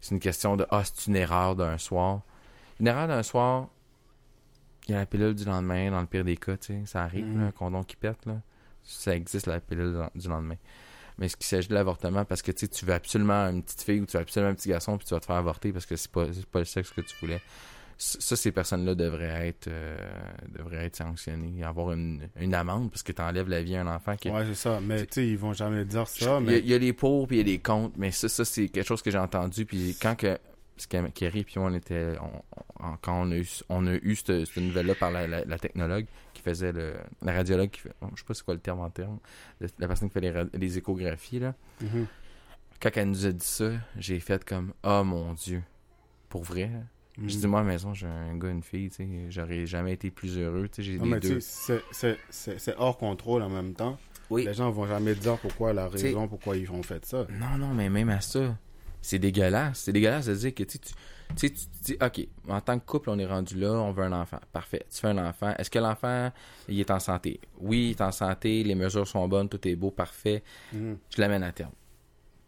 [0.00, 2.22] C'est une question de Ah, c'est une erreur d'un soir.
[2.80, 3.68] Une erreur d'un soir,
[4.88, 6.82] il y a la pilule du lendemain, dans le pire des cas, tu sais.
[6.86, 7.40] Ça arrive, Mhm.
[7.40, 8.40] là, un condom qui pète, là.
[8.82, 10.56] Ça existe, la pilule du lendemain.
[11.18, 14.00] Mais ce qui s'agit de l'avortement, parce que tu tu veux absolument une petite fille
[14.00, 15.96] ou tu veux absolument un petit garçon, puis tu vas te faire avorter parce que
[15.96, 17.40] c'est pas, c'est pas le sexe que tu voulais.
[17.96, 19.96] Ça, ces personnes-là devraient être euh,
[20.48, 23.86] devraient être sanctionnées, avoir une, une amende parce que tu enlèves la vie à un
[23.86, 24.80] enfant qui, Ouais, c'est ça.
[24.82, 26.18] Mais tu sais, ils vont jamais dire ça.
[26.18, 27.94] il, y a, Mais il y a les pour puis il y a les contre,
[27.96, 29.64] mais ça, ça c'est quelque chose que j'ai entendu.
[29.64, 30.36] Puis quand que
[31.14, 34.56] Kerry puis on était, on- on- quand on a eu, on a eu cette, cette
[34.62, 38.24] nouvelle-là par la, la- la technologue qui faisait le, la radiologue qui fait, je sais
[38.26, 39.18] pas c'est quoi le terme en terme,
[39.60, 41.54] la, la personne qui fait les, ra- les échographies là.
[41.80, 42.06] Mhm.
[42.80, 45.62] Quand elle nous a dit ça, j'ai fait comme, oh mon dieu,
[46.28, 46.68] Pour vrai?
[47.16, 47.28] Mm.
[47.28, 49.92] Je dis, moi, à la maison, j'ai un gars, une fille, tu sais, j'aurais jamais
[49.92, 51.38] été plus heureux, tu sais, j'ai des deux.
[51.40, 53.96] c'est- hors contrôle en même temps.
[54.30, 54.44] Oui.
[54.44, 57.26] Les gens vont jamais dire pourquoi la T'sais- raison, pourquoi ils ont fait ça.
[57.30, 58.56] Non, non, mais même à ça,
[59.04, 59.80] c'est dégueulasse.
[59.80, 60.94] C'est dégueulasse de dire que, tu tu
[61.36, 61.50] tu
[61.82, 64.38] dis, OK, en tant que couple, on est rendu là, on veut un enfant.
[64.52, 64.84] Parfait.
[64.90, 65.54] Tu fais un enfant.
[65.58, 66.30] Est-ce que l'enfant,
[66.68, 67.40] il est en santé?
[67.58, 70.42] Oui, il est en santé, les mesures sont bonnes, tout est beau, parfait.
[70.72, 70.98] Mhm.
[71.14, 71.72] Je l'amène à terme.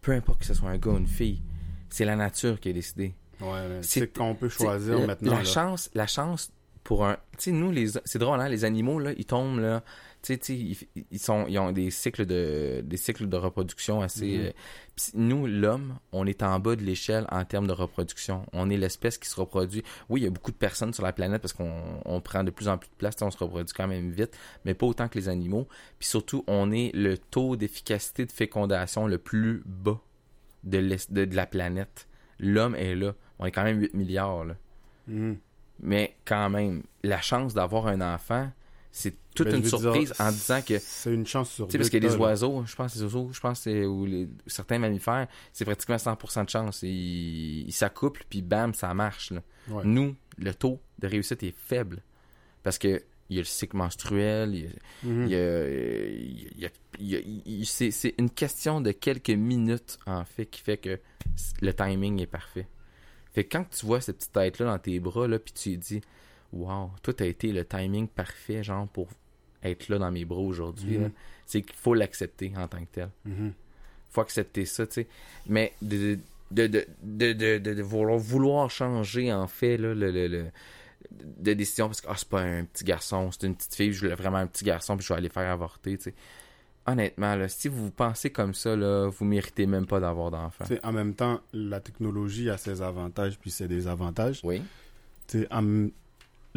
[0.01, 1.41] Peu importe que ce soit un gars ou une fille,
[1.89, 3.13] c'est la nature qui a décidé.
[3.41, 5.31] Ouais, C'est- qu'on peut choisir maintenant.
[5.33, 5.43] La là.
[5.43, 6.51] chance, la chance
[6.83, 7.15] pour un.
[7.37, 9.83] Tu sais, nous, les, c'est drôle, hein, les animaux, là, ils tombent, là.
[10.29, 10.77] Ils,
[11.11, 14.37] ils sont, ils ont des cycles de, des cycles de reproduction assez.
[14.37, 14.45] Mhm.
[14.45, 14.51] euh,
[14.95, 18.45] pis nous, l'homme, on est en bas de l'échelle en termes de reproduction.
[18.53, 19.83] On est l'espèce qui se reproduit.
[20.09, 22.51] Oui, il y a beaucoup de personnes sur la planète parce qu'on on prend de
[22.51, 25.17] plus en plus de place, on se reproduit quand même vite, mais pas autant que
[25.17, 25.67] les animaux.
[25.99, 29.99] Puis surtout, on est le taux d'efficacité de fécondation le plus bas
[30.63, 32.07] de, l'es- de, de la planète.
[32.39, 33.13] L'homme est là.
[33.39, 34.55] On est quand même 8 milliards, là.
[35.07, 35.37] Mhm.
[35.79, 38.49] Mais quand même, la chance d'avoir un enfant,
[38.97, 40.79] c'est toute Ben, une surprise dire, en disant que.
[40.79, 42.17] C'est une chance sur parce que les là.
[42.17, 46.49] oiseaux, je pense, les oiseaux, je pense, ou les, certains mammifères, c'est pratiquement 100% de
[46.49, 46.79] chance.
[46.81, 49.29] Ils ils s'accouplent, puis bam, ça marche.
[49.29, 49.43] là.
[49.69, 49.83] Ouais.
[49.85, 52.01] Nous, le taux de réussite est faible.
[52.63, 54.55] Parce que il y a le cycle menstruel,
[55.03, 60.99] il y a, il c'est une question de quelques minutes, en fait, qui fait que
[61.61, 62.67] le timing est parfait.
[63.31, 66.01] Fait que quand tu vois cette petite tête-là dans tes bras, là, puis tu dis,
[66.53, 69.07] wow, toi, t'as été le timing parfait, genre, pour
[69.63, 71.11] être là dans mes bras aujourd'hui, Mhm.
[71.45, 73.09] c'est qu'il faut l'accepter en tant que tel.
[73.25, 73.53] Mhm.
[74.09, 75.07] faut accepter ça, tu sais.
[75.47, 76.17] Mais de,
[77.83, 80.45] vouloir, vouloir changer, en fait, là, le, le, le-
[81.11, 83.99] de décision, parce que ah, c'est pas un petit garçon, c'est une petite fille, je
[84.01, 86.13] voulais vraiment un petit garçon, puis je vais aller faire avorter, tu sais.
[86.85, 90.63] Honnêtement, là, si vous pensez comme ça, là, vous méritez même pas d'avoir d'enfant.
[90.83, 94.39] En même temps, la technologie a ses avantages puis ses désavantages.
[94.43, 94.61] Oui.
[95.51, 95.87] En-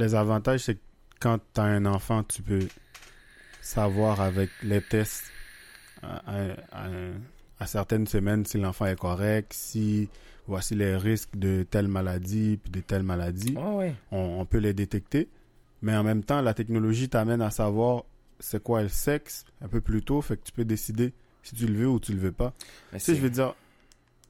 [0.00, 0.80] les avantages, c'est que
[1.20, 2.66] quand tu as un enfant, tu peux
[3.60, 5.24] savoir avec les tests
[6.02, 6.88] à, à- à-
[7.58, 10.08] à certaines semaines si l'enfant est correct, si
[10.46, 13.54] voici les risques de telle maladie puis de telle maladie.
[13.56, 13.94] Ouais.
[14.10, 15.28] On, on peut les détecter.
[15.82, 18.04] Mais en même temps, la technologie t'amène à savoir
[18.38, 21.66] c'est quoi le sexe un peu plus tôt, fait que tu peux décider si tu
[21.66, 22.54] le veux ou tu le veux pas.
[22.92, 23.54] Mais Tu sais, c'est- je veux dire,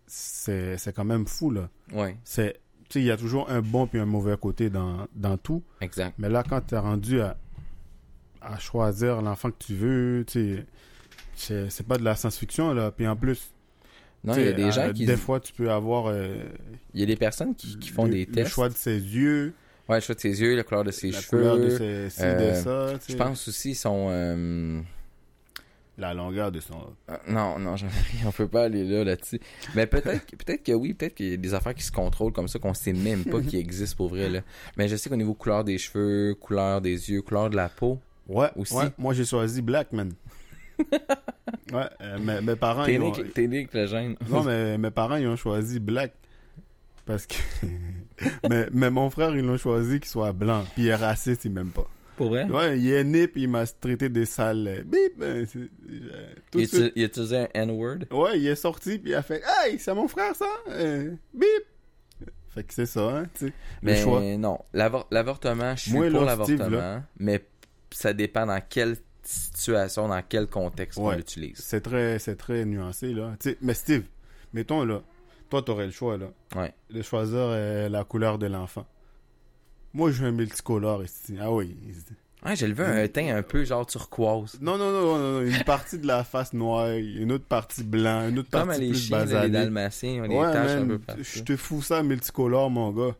[0.06, 1.68] c'est quand même fou, là.
[1.92, 2.60] Ouais, C'est,
[2.98, 5.62] il y a toujours un bon puis un mauvais côté dans, dans tout.
[5.80, 6.14] exact.
[6.18, 7.36] Mais là, quand tu es rendu à,
[8.40, 10.64] à choisir l'enfant que tu veux, c'est
[11.36, 12.90] c'est pas de la science-fiction, là.
[12.90, 13.50] Puis en plus,
[14.24, 15.06] Non, il y a des gens euh, qui.
[15.06, 16.34] Des fois, tu peux avoir euh,
[16.92, 18.50] Il y a des personnes qui, qui font le, des le tests.
[18.50, 19.54] choix de ses yeux,
[19.88, 21.38] Ouais, le choix de ses yeux, la couleur de ses la cheveux.
[21.38, 22.54] couleur de ses de euh,
[22.94, 24.82] ça, Je pense aussi son.
[26.00, 26.74] La longueur de son...
[27.10, 27.74] Euh, Non, non.
[28.26, 29.40] On peut pas aller là, là-dessus.
[29.74, 32.32] Mais peut-être que- peut-être que oui, peut-être qu'il y a des affaires qui se contrôlent
[32.32, 34.40] comme ça qu'on sait même pas qui existent pour vrai, là.
[34.76, 37.98] Mais je sais qu'au niveau couleur des cheveux, couleur des yeux, couleur de la peau.
[38.28, 38.74] Ouais, Aussi.
[38.74, 40.12] ouais, moi j'ai choisi Black, man.
[41.72, 44.16] ouais, euh, mes, mes parents, t'es né avec le gène.
[44.28, 46.12] Non, mais mes parents, ils ont choisi Black.
[47.06, 47.34] Parce que...
[48.48, 50.64] mais, mais mon frère, ils l'ont choisi qu'il soit blanc.
[50.74, 51.86] Puis il est raciste, il m'aime pas.
[52.20, 52.44] Pour vrai?
[52.50, 54.84] Ouais, il est né, puis il m'a traité des sales...
[54.84, 55.18] Bip!
[55.18, 55.46] de
[56.52, 56.92] Il, suite.
[56.94, 58.00] il utilisait un N-word?
[58.10, 60.44] Ouais, il est sorti, puis il a fait «Hey, c'est mon frère, ça!
[60.68, 61.46] Euh, Bip!»
[62.54, 63.46] Fait que c'est ça, hein, tu sais.
[63.46, 64.20] Le Mais choix.
[64.36, 67.42] non, L'avor- l'avortement, je suis Moi, pour l'avortement, mais
[67.90, 71.56] ça dépend dans quelle situation, dans quel contexte on l'utilise.
[71.56, 73.34] C'est très, c'est très nuancé, là.
[73.62, 74.02] Mais Steve,
[74.52, 75.00] mettons, là,
[75.48, 76.26] toi, t'aurais le choix, là.
[76.54, 76.74] Ouais.
[76.90, 78.84] De choisir euh, la couleur de l'enfant.
[79.92, 81.36] Moi, je veux un multicolore ici.
[81.40, 81.76] Ah oui.
[82.44, 84.58] Ouais, j'ai levé un teint un peu genre turquoise.
[84.60, 85.40] Non, non, non, non, non.
[85.42, 88.88] Une partie de la face noire, une autre partie blanc, une autre Comme partie les
[88.90, 89.50] plus chiens, là, les basanée.
[89.50, 93.14] dalmatiens, des Ouais, taches un peu je te fous ça multicolore, mon gars.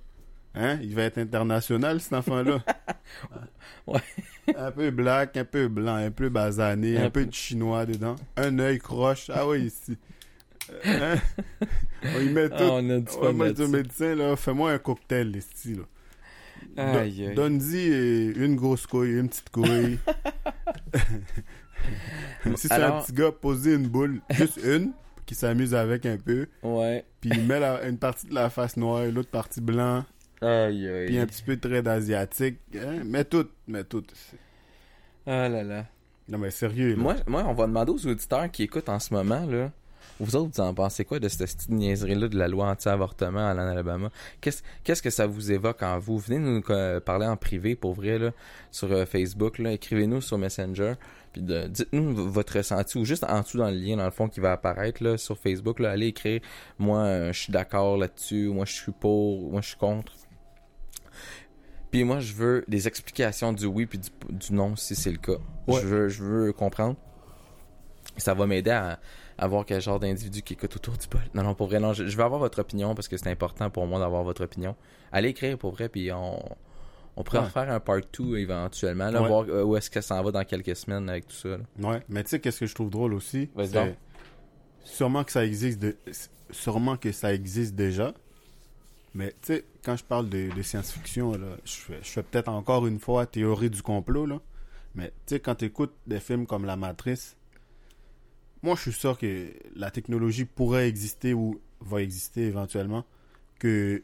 [0.54, 0.78] Hein?
[0.82, 2.60] Il va être international, cet enfant-là.
[3.86, 4.00] Ouais.
[4.56, 8.16] Un peu black, un peu blanc, un peu basané, un, Un peu de chinois dedans.
[8.36, 9.30] Un œil croche.
[9.34, 9.96] Ah oui, ici.
[10.86, 11.66] Euh, hein?
[12.16, 12.54] On y met tout.
[12.58, 15.82] Ah, on a Ouais, moi, je médecin, là, fais-moi un cocktail, ici, là.
[16.76, 19.98] Aïe, euh, une grosse couille, une petite couille.
[22.56, 24.92] si c'est un petit gars, posez une boule, juste une,
[25.26, 26.46] qui s'amuse avec un peu.
[26.62, 27.04] Ouais.
[27.20, 30.04] Puis il met la- une partie de la face noire, l'autre partie blanc,
[30.40, 31.06] Aïe, aïe.
[31.06, 32.58] puis un petit peu de trait d'asiatique.
[32.74, 33.02] Hein?
[33.04, 34.04] Mets tout, mets tout.
[35.26, 35.86] Ah là là.
[36.28, 37.02] Non mais sérieux, là.
[37.02, 39.72] Moi, moi, on va demander aux auditeurs qui écoutent en ce moment, là,
[40.20, 43.56] Vous autres, vous en pensez quoi de cette petite niaiserie-là de la loi anti-avortement en
[43.56, 44.10] Alabama?
[44.42, 46.18] Qu'est-ce qu'est-ce que ça vous évoque en vous?
[46.18, 48.30] Venez nous euh, parler en privé, pour vrai, là,
[48.70, 49.58] sur euh, Facebook.
[49.58, 49.72] Là.
[49.72, 50.94] Écrivez-nous sur Messenger.
[51.32, 54.40] Puis dites-nous votre ressenti ou juste en dessous dans le lien, dans le fond, qui
[54.40, 55.80] va apparaître là, sur Facebook.
[55.80, 56.40] Là, allez écrire
[56.78, 58.48] «Moi, euh, je suis d'accord là-dessus.
[58.48, 59.50] Moi, je suis pour.
[59.50, 60.12] Moi, je suis contre.»
[61.90, 65.18] Puis moi, je veux des explications du oui puis du, du non, si c'est le
[65.18, 65.38] cas.
[65.66, 65.80] Ouais.
[65.80, 66.96] Je, veux, je veux comprendre.
[68.16, 69.00] Ça va m'aider à,
[69.42, 71.22] à voir quel genre d'individu qui écoute autour du bol.
[71.34, 73.70] Non, non, pour vrai, non, je, je veux avoir votre opinion parce que c'est important
[73.70, 74.76] pour moi d'avoir votre opinion.
[75.12, 76.38] Allez écrire pour vrai, puis on,
[77.16, 77.44] on pourrait Ouais.
[77.46, 79.28] refaire un part 2 éventuellement, là, Ouais.
[79.28, 81.48] voir euh, où est-ce que ça en va dans quelques semaines avec tout ça.
[81.48, 81.58] là.
[81.78, 83.48] Ouais, mais tu sais, qu'est-ce que je trouve drôle aussi?
[83.56, 83.94] Donc.
[84.84, 85.96] Sûrement que ça existe de...
[86.50, 88.12] Sûrement que ça existe déjà.
[89.14, 92.48] Mais tu sais, quand je parle de, de science-fiction, là, je fais, je fais peut-être
[92.48, 94.40] encore une fois théorie du complot, là.
[94.94, 97.36] Mais tu sais, quand tu écoutes des films comme La Matrice,
[98.62, 103.04] moi je suis sûr que la technologie pourrait exister ou va exister éventuellement,
[103.58, 104.02] que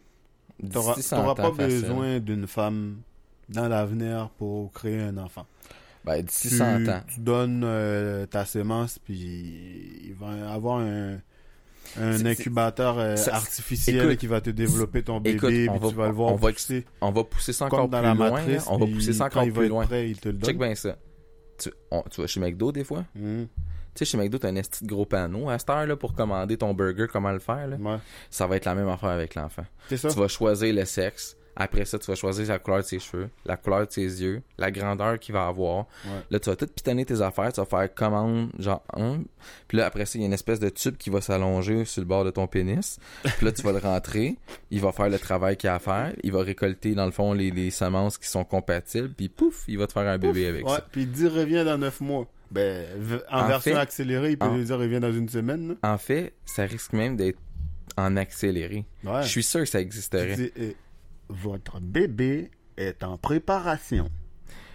[0.73, 2.99] t'auras D'ici 100 t'auras ans, pas besoin d'une femme
[3.49, 5.47] dans l'avenir pour créer un enfant
[6.05, 7.01] Ben, d'ici tu, 100 ans.
[7.07, 11.19] tu donnes euh, ta sémence, puis il va avoir un,
[11.99, 15.95] incubateur euh, ça- artificiel écoute, qui va te développer ton bébé, écoute, puis va- tu
[15.95, 16.85] vas le voir on va pousser.
[17.01, 18.31] On va pousser ça Comme encore dans plus la loin.
[18.31, 18.73] matrice, là.
[18.73, 19.87] On va pousser ça quand encore il va plus loin.
[19.87, 20.66] prêt, il te le Check donne.
[20.69, 20.97] bien ça.
[21.59, 23.05] Tu, on- tu vas chez McDo des fois?
[23.14, 23.47] Mhm.
[23.97, 26.15] Tu sais, chez McDo, t'as un esti de gros panneau à cette heure là, pour
[26.15, 27.67] commander ton burger, comment le faire.
[27.67, 27.77] Là.
[27.77, 27.99] Ouais.
[28.31, 29.65] Ça va être la même affaire avec l'enfant.
[29.89, 30.09] C'est ça?
[30.11, 31.37] Tu vas choisir le sexe.
[31.59, 34.43] Après ça, tu vas choisir la couleur de ses cheveux, la couleur de ses yeux,
[34.59, 35.87] la grandeur qu'il va avoir.
[36.05, 36.21] Ouais.
[36.31, 37.51] Là, tu vas tout pitonner tes affaires.
[37.51, 39.23] Tu vas faire commande, genre, un.
[39.67, 42.03] Puis là, après ça, il y a une espèce de tube qui va s'allonger sur
[42.03, 42.99] le bord de ton pénis.
[43.39, 44.37] Puis là, tu vas le rentrer.
[44.71, 46.13] Il va faire le travail qu'il a à faire.
[46.23, 49.09] Il va récolter, dans le fond, les, les semences qui sont compatibles.
[49.17, 50.85] Puis pouf, il va te faire un bébé avec Ouais, ça.
[50.93, 52.27] puis il dit reviens dans 9 mois.
[52.51, 52.87] Ben,
[53.31, 55.69] en, En version fait- accélérée, il peut en- dire reviens dans une semaine.
[55.83, 55.95] là.
[55.95, 57.39] En fait, ça risque même d'être
[57.97, 58.85] en accéléré.
[59.05, 59.23] Ouais.
[59.23, 60.53] Je suis sûr que ça Il existerait.
[60.57, 60.77] eh,
[61.29, 64.09] votre bébé est en préparation.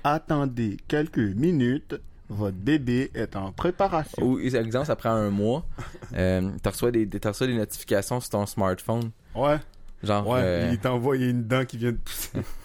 [0.03, 1.95] Attendez quelques minutes.
[2.29, 4.23] Votre bébé est en préparation.
[4.23, 5.65] Ou, exemple, ça prend un mois.
[6.13, 9.11] Euh, tu reçois des, des- t'as reçois des notifications sur ton smartphone.
[9.33, 9.57] Ouais.
[10.03, 12.31] Genre, Ouais, euh, il t'envoie il y a une dent qui vient de pousser.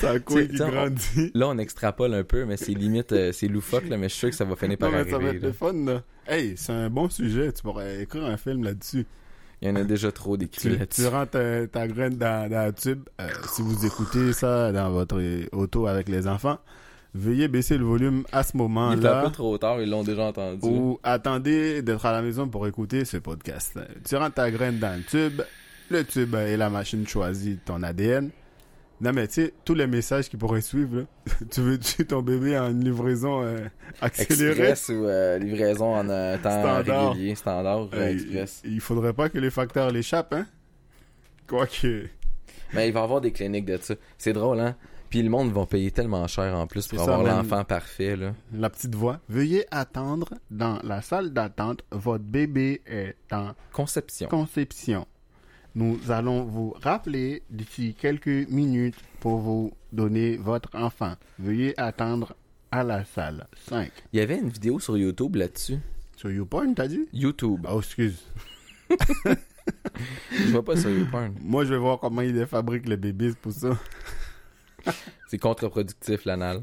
[0.00, 1.30] ça couille Tu qui on- grandit.
[1.34, 4.20] là, on extrapole un peu, mais c'est limite, euh, c'est loufoque, là, mais je suis
[4.20, 5.36] sûr que ça va finir par Non, mais ça va arriver.
[5.36, 5.48] être là.
[5.48, 6.02] le fun, là.
[6.28, 7.52] Hey, c'est un bon sujet.
[7.52, 9.06] Tu pourrais écrire un film là-dessus.
[9.62, 11.02] Il y en a déjà trop d'écrits Tu, là-dessus.
[11.02, 13.02] tu rentres ta, ta graine dans, dans le tube.
[13.20, 15.20] Euh, si vous écoutez ça dans votre
[15.52, 16.58] auto avec les enfants,
[17.14, 19.22] veuillez baisser le volume à ce Il est un moment-là.
[19.24, 20.60] peu trop tard, ils l'ont déjà entendu.
[20.66, 23.78] Ou attendez d'être à la maison pour écouter ce podcast.
[24.06, 25.40] Tu rentres ta graine dans le tube.
[25.88, 28.30] Le tube et la machine choisit ton ADN.
[29.00, 31.02] Non, mais tu sais, tous les messages qui pourraient suivre, là.
[31.50, 33.58] tu veux tuer ton bébé en livraison euh,
[34.00, 34.70] accélérée?
[34.70, 37.10] Express ou euh, livraison en euh, temps Standard.
[37.10, 38.62] régulier, standard, express.
[38.64, 40.46] il, il faudrait pas que les facteurs l'échappent, hein?
[41.46, 42.06] Quoique.
[42.72, 43.94] Mais il va y avoir des cliniques de ça.
[44.18, 44.74] C'est drôle, hein?
[45.10, 48.32] Puis le monde va payer tellement cher en plus pour ça, avoir l'enfant parfait, là.
[48.52, 49.20] La petite voix.
[49.28, 51.84] Veuillez attendre dans la salle d'attente.
[51.92, 54.28] Votre bébé est en Conception.
[54.28, 55.06] conception.
[55.76, 61.16] Nous allons vous rappeler d'ici quelques minutes pour vous donner votre enfant.
[61.38, 62.34] Veuillez attendre
[62.70, 63.92] à la salle 5.
[64.14, 65.76] Il y avait une vidéo sur YouTube là-dessus.
[66.16, 67.06] Sur YouPorn, t'as dit?
[67.12, 67.66] YouTube.
[67.70, 68.24] Oh, excuse.
[70.32, 71.34] Je vois pas sur YouPorn.
[71.42, 73.78] Moi, je vais voir comment ils fabriquent les bébés pour ça.
[75.28, 76.62] C'est contre-productif, l'anal.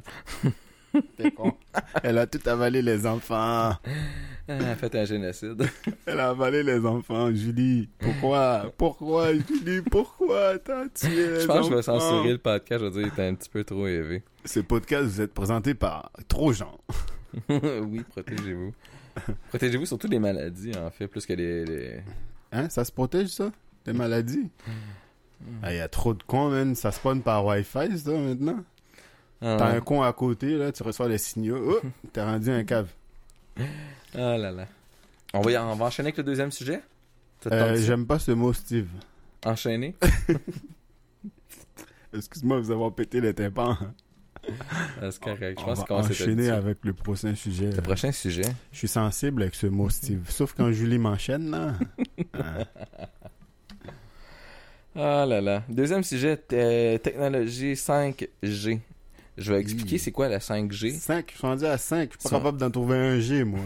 [1.17, 1.53] T'es con.
[2.01, 3.73] Elle a tout avalé les enfants.
[4.47, 5.65] Elle a fait un génocide.
[6.05, 7.33] Elle a avalé les enfants.
[7.33, 8.73] Julie, pourquoi?
[8.77, 9.81] Pourquoi, Julie?
[9.89, 12.83] Pourquoi t'as tué les Je pense que je vais censurer le podcast.
[12.83, 14.21] Je vais dire était un petit peu trop élevé.
[14.43, 16.77] Ce podcast vous êtes présenté par Trojan.
[17.49, 18.73] oui, protégez-vous.
[19.49, 21.63] Protégez-vous surtout des maladies, en fait, plus que les...
[21.65, 21.99] les-
[22.51, 22.67] Hein?
[22.69, 23.51] Ça se protège, ça?
[23.85, 24.49] Des maladies?
[25.61, 26.75] Ah, Il y a trop de cons, man.
[26.75, 28.63] Ça spawn par Wi-Fi, ça, maintenant.
[29.41, 31.79] Ah, T'as un con à côté, là, tu reçois les signaux.
[31.81, 32.89] Oh, t'es rendu un cave.
[34.15, 34.67] Ah là là.
[35.33, 36.81] On va, y- on va enchaîner avec le deuxième sujet?
[37.51, 37.75] Euh?
[37.75, 38.87] J'aime pas ce mot, Steve.
[39.45, 39.95] Enchaîner?
[42.15, 43.75] Excuse-moi de vous avoir pété les tympans.
[45.01, 45.57] Ah, c'est correct.
[45.59, 47.71] Je On pense va enchaîner avec le prochain sujet.
[47.71, 48.43] Le prochain sujet?
[48.71, 50.29] Je suis sensible avec ce mot, Steve.
[50.29, 51.73] Sauf quand Julie m'enchaîne, là.
[54.95, 55.63] Ah là là.
[55.69, 58.79] Deuxième sujet, t- technologie 5G.
[59.39, 59.99] Je vais expliquer Oui.
[59.99, 60.91] c'est quoi la 5G.
[60.99, 62.11] 5, je suis rendu à 5.
[62.13, 63.61] Je suis pas capable d'en trouver un G, moi.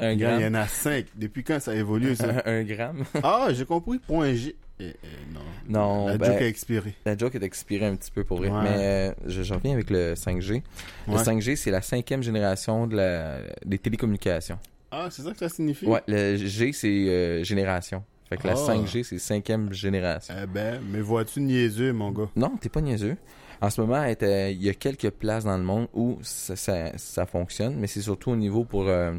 [0.00, 0.54] Un Il y en gramme.
[0.54, 1.06] a 5.
[1.16, 2.42] Depuis quand ça a évolué, ça?
[2.46, 3.04] Un, gramme.
[3.22, 3.98] Ah, j'ai compris.
[3.98, 4.54] Point G.
[4.80, 5.40] Eh, eh, non.
[5.68, 6.94] Non, La ben- joke a expiré.
[7.04, 8.48] La joke est expirée un petit peu pour vrai.
[8.48, 8.62] Ouais.
[8.62, 10.62] Mais euh, je, je reviens avec le 5G.
[11.08, 11.22] Le Ouais.
[11.22, 14.58] 5G, c'est la cinquième génération de la, des télécommunications.
[14.92, 15.84] Ah, c'est ça que ça signifie?
[15.86, 18.04] Ouais, le G, c'est euh, génération.
[18.28, 18.72] Fait que la Ah.
[18.74, 20.34] 5G, c'est cinquième génération.
[20.40, 22.28] Eh ben, mais vois-tu niaiseux, mon gars?
[22.36, 23.16] Non, t'es pas niaiseux.
[23.60, 27.26] En ce moment, il y a quelques places dans le monde où ça, ça, ça
[27.26, 29.12] fonctionne, mais c'est surtout au niveau pour euh,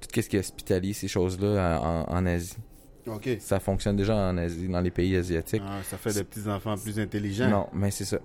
[0.00, 2.56] tout ce qui est hospitalier, ces choses-là, en, en Asie.
[3.40, 5.62] Ça fonctionne déjà en Asie, dans les pays asiatiques.
[5.66, 7.48] Ah, ça fait des petits-enfants plus intelligents.
[7.48, 8.18] Non, mais c'est ça.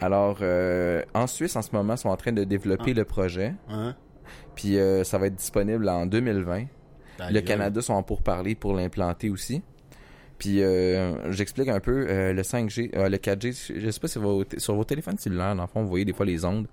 [0.00, 2.98] Alors, euh, en Suisse, en ce moment, ils sont en train de développer Ah.
[2.98, 3.54] le projet.
[3.68, 3.96] Hein?
[4.54, 6.66] Puis euh, ça va être disponible en 2020.
[7.16, 7.40] Ta Le.
[7.40, 9.62] Canada sont en pourparlers pour l'implanter aussi.
[10.38, 13.72] Puis euh, j'explique un peu euh, le 5G, euh, le 4G.
[13.80, 16.12] Je sais pas si vos sur vos téléphones cellulaires, dans le fond, vous voyez des
[16.12, 16.68] fois les ondes.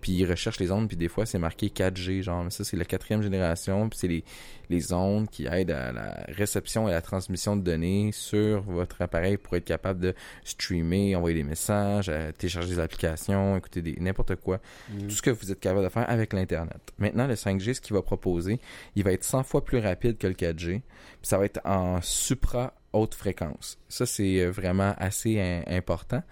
[0.00, 2.44] Puis ils recherchent les ondes, puis des fois c'est marqué 4G, genre.
[2.44, 3.88] Mais ça, c'est la quatrième génération.
[3.88, 4.24] Puis c'est les,
[4.70, 9.36] les ondes qui aident à la réception et la transmission de données sur votre appareil
[9.38, 14.60] pour être capable de streamer, envoyer des messages, télécharger des applications, écouter des n'importe quoi
[14.92, 15.08] Mhm.
[15.08, 16.92] tout ce que vous êtes capable de faire avec l'Internet.
[16.98, 18.60] Maintenant, le 5G, ce qu'il va proposer,
[18.96, 20.82] il va être 100 fois plus rapide que le 4G.
[20.82, 20.82] Puis
[21.22, 23.78] ça va être en supra haute fréquence.
[23.88, 26.22] Ça, c'est vraiment assez important.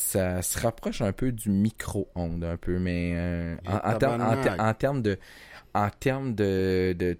[0.00, 4.68] Ça se rapproche un peu du micro-ondes, un peu, mais euh, en, en termes- en
[4.88, 5.18] en de...
[5.74, 7.18] En termes de, de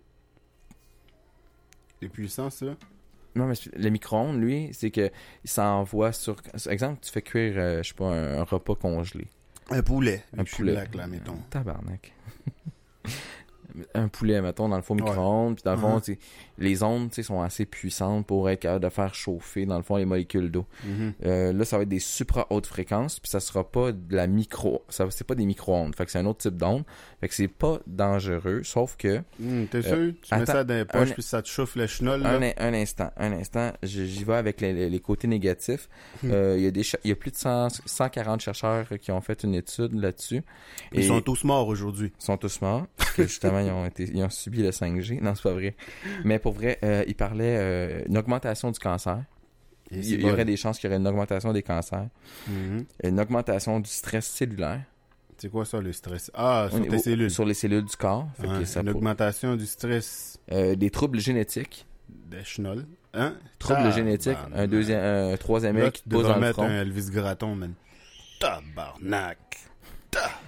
[2.00, 2.76] Les puissances, là?
[3.34, 5.10] non, mais le micro-ondes, lui, c'est que
[5.44, 6.36] il s'envoie sur...
[6.70, 9.26] Exemple, tu fais cuire, euh, je sais pas, un, un repas congelé.
[9.70, 10.24] Un poulet.
[10.36, 10.72] Un poulet.
[10.72, 11.36] black, là, mettons.
[11.50, 12.14] Tabarnak.
[13.94, 15.56] un poulet, mettons, dans le fond, micro-ondes.
[15.56, 16.18] Puis dans le fond, tu sais,
[16.58, 20.04] les ondes sont assez puissantes pour être capable de faire chauffer, dans le fond, les
[20.04, 20.66] molécules d'eau.
[20.84, 21.14] Mhm.
[21.24, 24.82] Euh, là, ça va être des supra-hautes fréquences, puis ça sera pas de la micro...
[24.88, 25.94] ça C'est pas des micro-ondes.
[25.94, 26.84] Fait que c'est un autre type d'onde.
[27.20, 29.22] Fait que c'est pas dangereux, sauf que...
[29.42, 30.14] Hum, T'es Euh, sûr?
[30.22, 32.30] Tu mets attends, ça dans les poches, un- puis ça te chauffe le chenol, là?
[32.30, 35.88] Un, in- un instant, un instant, j'y vais avec les, les- les côtés négatifs.
[36.22, 36.30] Hmm.
[36.32, 39.42] Euh, Il y, a des y a plus de 100 140 chercheurs qui ont fait
[39.42, 40.42] une étude là-dessus.
[40.92, 42.12] Ils sont tous morts aujourd'hui.
[42.20, 45.20] Ils sont tous morts, parce que justement, ils ont, été, ils ont subi le 5G.
[45.20, 45.74] Non, c'est pas vrai.
[46.24, 49.24] Mais pour vrai, euh, ils parlaient euh, une augmentation du cancer.
[49.90, 50.32] Il y, il y bon.
[50.32, 52.08] aurait des chances qu'il y aurait une augmentation des cancers.
[52.46, 52.84] Mhm.
[53.02, 54.82] Une augmentation du stress cellulaire.
[55.38, 56.30] C'est quoi ça, le stress?
[56.34, 57.30] Ah, sur tes cellules.
[57.30, 58.28] Sur les cellules du corps.
[58.40, 61.86] Fait que Ouais, ça une augmentation du stress euh, des troubles génétiques.
[62.08, 62.86] des chenolles.
[63.14, 63.34] Hein?
[63.58, 64.36] Troubles génétiques.
[64.52, 66.64] Un deuxième, un troisième mec qui te pose dans le front.
[66.64, 67.72] un Elvis Graton, man.
[68.40, 69.38] Tabarnak.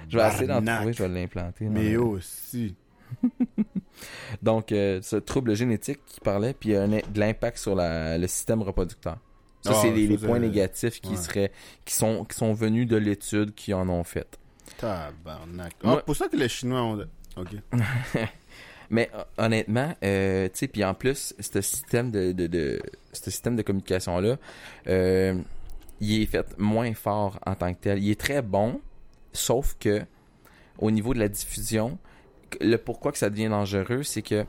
[0.09, 1.65] Je vais essayer d'en trouver, je vais l'implanter.
[1.67, 2.75] Mais aussi.
[4.43, 7.75] Donc, euh, ce trouble génétique qui parlait, puis il y a un- de l'impact sur
[7.75, 9.19] la- le système reproducteur.
[9.63, 11.17] Ça, Ah, c'est les, points négatifs qui ouais.
[11.17, 11.53] seraient,
[11.85, 14.39] qui sont, qui sont venus de l'étude qui en ont fait.
[14.81, 15.73] Tabarnak.
[15.83, 17.05] Ah, Moi- pour ça que les Chinois ont...
[17.37, 17.49] Ok.
[18.91, 23.55] Mais honnêtement, euh, tu sais, puis en plus, ce système de, de, de ce système
[23.55, 24.37] de communication là,
[24.89, 25.41] euh,
[26.01, 28.03] il est fait moins fort en tant que tel.
[28.03, 28.81] Il est très bon,
[29.33, 30.03] sauf que
[30.79, 31.99] au niveau de la diffusion,
[32.61, 34.45] le pourquoi que ça devient dangereux, c'est que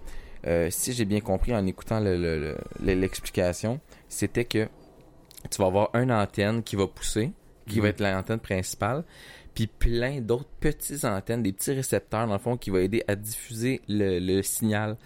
[0.47, 4.67] euh, si j'ai bien compris en écoutant le- le- le- le- l'explication, c'était que
[5.51, 7.31] tu vas avoir une antenne qui va pousser,
[7.67, 7.83] qui Mhm.
[7.83, 9.03] va être l'antenne principale,
[9.53, 13.15] puis plein d'autres petites antennes, des petits récepteurs dans le fond qui va aider à
[13.15, 14.97] diffuser le, le signal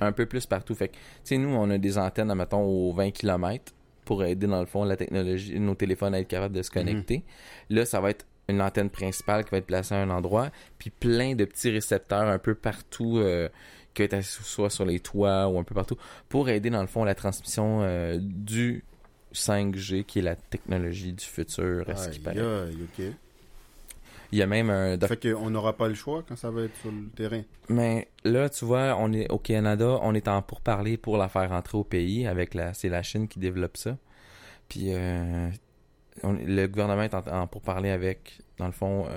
[0.00, 0.74] un peu plus partout.
[0.74, 3.72] Fait que, tu sais, nous, on a des antennes, mettons, aux 20 km
[4.04, 7.24] pour aider, dans le fond, la technologie, nos téléphones à être capables de se connecter.
[7.70, 10.90] Là, ça va être une antenne principale qui va être placée à un endroit, puis
[10.90, 13.48] plein de petits récepteurs un peu partout, euh,
[13.94, 15.96] qui va être soit sur les toits ou un peu partout,
[16.28, 18.84] pour aider, dans le fond, la transmission euh, du
[19.32, 22.36] 5G, qui est la technologie du futur, à ce qui paraît.
[24.34, 26.62] Il y a même un doc- Fait qu'on n'aura pas le choix quand ça va
[26.62, 27.42] être sur le terrain.
[27.68, 31.48] Mais là, tu vois, on est au Canada, on est en pourparler pour la faire
[31.50, 33.96] rentrer au pays avec la, c'est la Chine qui développe ça.
[34.68, 35.48] Puis euh,
[36.24, 39.16] on- le gouvernement est en, en pourparler avec, dans le fond, euh,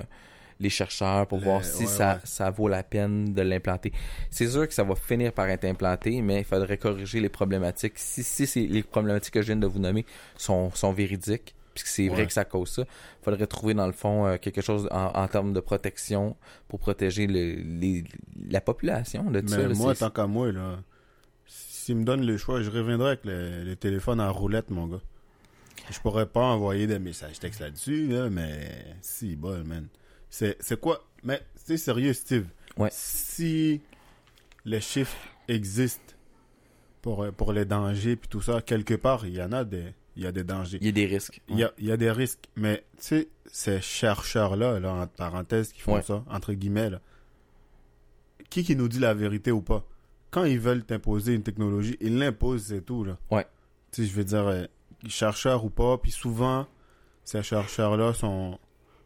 [0.59, 2.19] les chercheurs pour Le- voir si ouais, ça, ouais.
[2.23, 3.91] ça vaut la peine de l'implanter.
[4.29, 7.93] C'est sûr que ça va finir par être implanté, mais il faudrait corriger les problématiques.
[7.97, 12.07] Si, si les problématiques que je viens de vous nommer sont, sont véridiques, puisque c'est
[12.07, 12.27] vrai Ouais.
[12.27, 15.27] que ça cause ça, il faudrait trouver dans le fond euh, quelque chose en, en
[15.27, 16.35] termes de protection
[16.67, 18.03] pour protéger le, les,
[18.49, 19.57] la population de tout ça.
[19.57, 19.73] Mais là.
[19.75, 20.79] moi, tant qu'à moi, là,
[21.45, 25.01] s'ils me donnent le choix, je reviendrai avec le, le téléphone en roulette, mon gars.
[25.91, 29.87] Je pourrais pas envoyer des messages textes là-dessus, là, mais si, bon, man.
[30.29, 31.05] C'est, c'est quoi?
[31.23, 32.47] Mais, c'est sérieux, Steve.
[32.77, 32.89] Ouais.
[32.91, 33.81] Si
[34.65, 35.15] les chiffres
[35.47, 36.13] existent
[37.01, 40.23] pour, pour les dangers puis tout ça, quelque part, il y en a des, il
[40.23, 40.77] y a des dangers.
[40.81, 41.41] Il y a des risques.
[41.47, 45.13] Il y a, il y a des risques, mais tu sais, ces chercheurs-là, là, entre
[45.13, 46.01] parenthèses, qui font Ouais.
[46.01, 46.99] ça, entre guillemets, là,
[48.49, 49.83] qui qui nous dit la vérité ou pas?
[50.31, 53.17] Quand ils veulent t'imposer une technologie, ils l'imposent, c'est tout, là.
[53.31, 53.45] Ouais.
[53.91, 54.65] Tu sais, je veux dire, euh,
[55.07, 56.67] chercheurs ou pas, puis souvent,
[57.23, 58.57] ces chercheurs-là sont,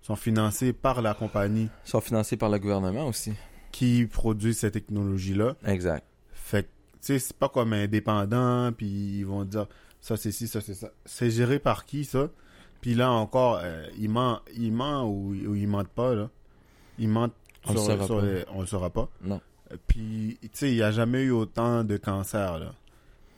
[0.01, 3.33] sont financés par la compagnie Ils sont financés par le gouvernement aussi.
[3.71, 5.55] qui produit ces technologies-là.
[5.65, 6.05] Exact.
[6.33, 8.87] Fait que, tu sais, c'est pas comme indépendant, puis
[9.19, 9.67] ils vont dire
[10.01, 10.89] ça c'est ci, ça c'est ça.
[11.05, 12.29] C'est géré par qui, ça?
[12.81, 16.29] Puis là encore, euh, ils mentent, ils mentent ou, ou ils mentent pas, là.
[16.99, 17.33] Ils mentent
[17.67, 19.07] On le sur, les- on le saura pas.
[19.23, 19.39] Non.
[19.87, 22.73] Puis, tu sais, il n'y a jamais eu autant de cancers, là.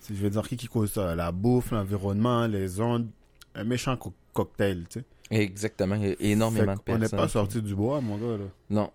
[0.09, 1.13] Je veux dire, qui qui cause ça?
[1.15, 3.07] La bouffe, l'environnement, les ondes,
[3.55, 5.05] un méchant co- cocktail, tu sais.
[5.29, 5.95] Exactement.
[5.95, 7.01] Il y a énormément de personnes.
[7.03, 8.45] n'est pas sorti du bois, mon gars, là.
[8.69, 8.91] Non.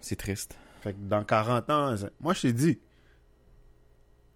[0.00, 0.56] C'est triste.
[0.80, 2.78] Fait que dans 40 ans, moi, je t'ai dit,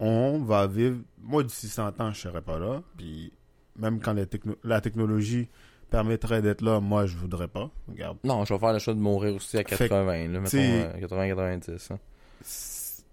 [0.05, 0.99] on va vivre...
[1.23, 2.83] Moi, d'ici 100 ans, je serai pas là.
[2.97, 3.33] Puis,
[3.79, 5.49] même quand la, techno- la technologie
[5.91, 7.71] permettrait d'être là, moi, je voudrais pas.
[7.89, 8.19] Regarde.
[8.25, 10.59] Non, je vais faire le choix de mourir aussi à Fait que, 80, là, mettons,
[10.59, 11.93] euh, 80-90.
[11.93, 11.99] hein.
[12.41, 13.05] C'est-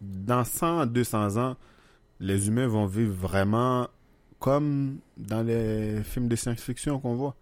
[0.00, 1.56] Dans 100, 200 ans,
[2.20, 3.88] les humains vont vivre vraiment
[4.38, 7.34] comme dans les films de science-fiction qu'on voit.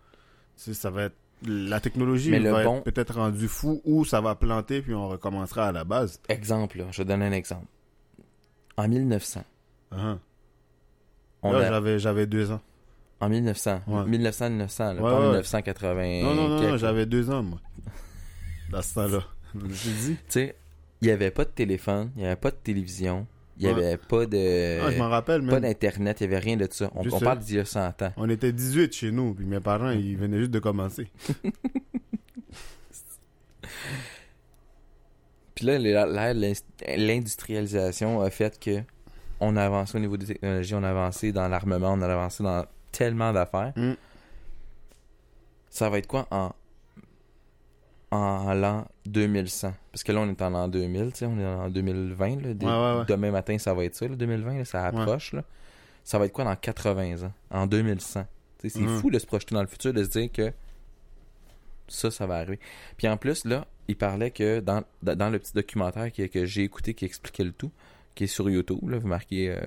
[0.57, 1.17] Ça va être...
[1.47, 5.09] La technologie Mais va bon- être peut-être rendue fou ou ça va planter puis on
[5.09, 6.21] recommencera à la base.
[6.29, 7.67] Exemple, là, je vais donner un exemple.
[8.77, 9.43] En 1900,
[9.93, 10.19] Uh-huh.
[11.43, 12.61] on Là, a- j'avais, j'avais deux ans.
[13.21, 14.05] en 1900, Ouais.
[14.07, 15.27] 1900, 1900, là, Ouais, pas ouais.
[15.29, 16.23] 1980.
[16.23, 17.61] Non, non, non, non, j'avais deux ans, moi.
[18.71, 19.25] Dans ce temps-là.
[19.69, 20.17] J'ai dit.
[20.17, 20.57] Tu sais,
[21.01, 23.27] il n'y avait pas de téléphone, il n'y avait pas de télévision,
[23.59, 24.81] il n'y avait pas de.
[24.83, 25.63] Ah, je m'en rappelle, pas même.
[25.63, 26.91] d'internet, il n'y avait rien de ça.
[26.97, 28.13] On, Je on parle d'il y a 100 ans.
[28.17, 31.09] On était 18 chez nous, puis mes parents, ils venaient juste de commencer.
[35.55, 36.35] Puis là, l'ère-
[36.97, 38.83] l'industrialisation a fait que
[39.41, 42.43] on a avancé au niveau des technologies, on a avancé dans l'armement, on a avancé
[42.43, 43.73] dans tellement d'affaires.
[43.77, 43.93] Mm.
[45.71, 46.53] Ça va être quoi en
[48.11, 51.45] en l'an 2100 Parce que là, on est en l'an 2000, tu sais, on est
[51.45, 52.41] en 2020.
[52.43, 53.05] Là, Dès- Ouais, ouais, ouais.
[53.09, 55.33] Demain matin, ça va être ça, le 2020, là, ça approche.
[55.33, 55.43] Là.
[56.05, 58.25] Ça va être quoi dans 80 ans En 2100
[58.61, 59.01] Tu sais, C'est Mhm.
[59.01, 60.53] fou de se projeter dans le futur, de se dire que
[61.89, 62.61] ça, ça va arriver.
[62.97, 66.63] Puis en plus, là, il parlait que dans, dans le petit documentaire que, que j'ai
[66.63, 67.71] écouté qui expliquait le tout,
[68.15, 69.51] qui est sur YouTube, là, vous marquez.
[69.51, 69.61] euh,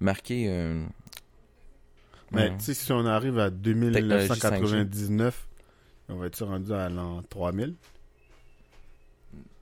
[0.00, 0.46] marquez.
[0.48, 0.84] euh,
[2.32, 5.46] Mais tu sais, si on arrive à Technologie 2999,
[6.10, 7.74] on va être rendu à l'an 3000.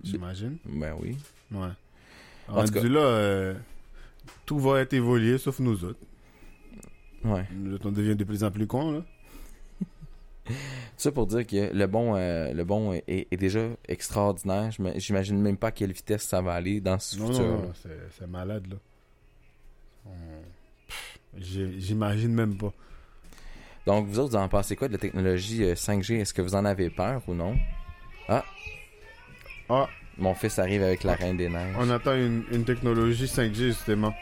[0.02, 0.58] J'imagine.
[0.64, 1.16] Ben oui.
[1.52, 1.68] Ouais.
[2.48, 3.54] En Rendu tout cas- là, euh,
[4.46, 6.00] tout va être évolué, sauf nous autres.
[7.24, 7.46] Ouais.
[7.52, 9.04] Nous autres, on devient de plus en plus cons, là.
[10.96, 14.70] Ça pour dire que le bon, euh, le bon est, est déjà extraordinaire.
[14.96, 17.44] J'imagine même pas à quelle vitesse ça va aller dans ce Non, futur.
[17.46, 17.72] non, non,
[18.18, 18.76] c'est malade, là.
[20.06, 20.42] On-
[21.38, 22.72] J'imagine même pas.
[23.86, 26.54] Donc, vous autres, vous en pensez quoi de la technologie euh, 5G Est-ce que vous
[26.54, 27.56] en avez peur ou non?
[28.28, 28.44] Ah,
[29.68, 29.88] Ah,
[30.18, 31.74] mon fils arrive avec la Reine des Neiges.
[31.78, 34.12] on attend une, une technologie 5G, justement.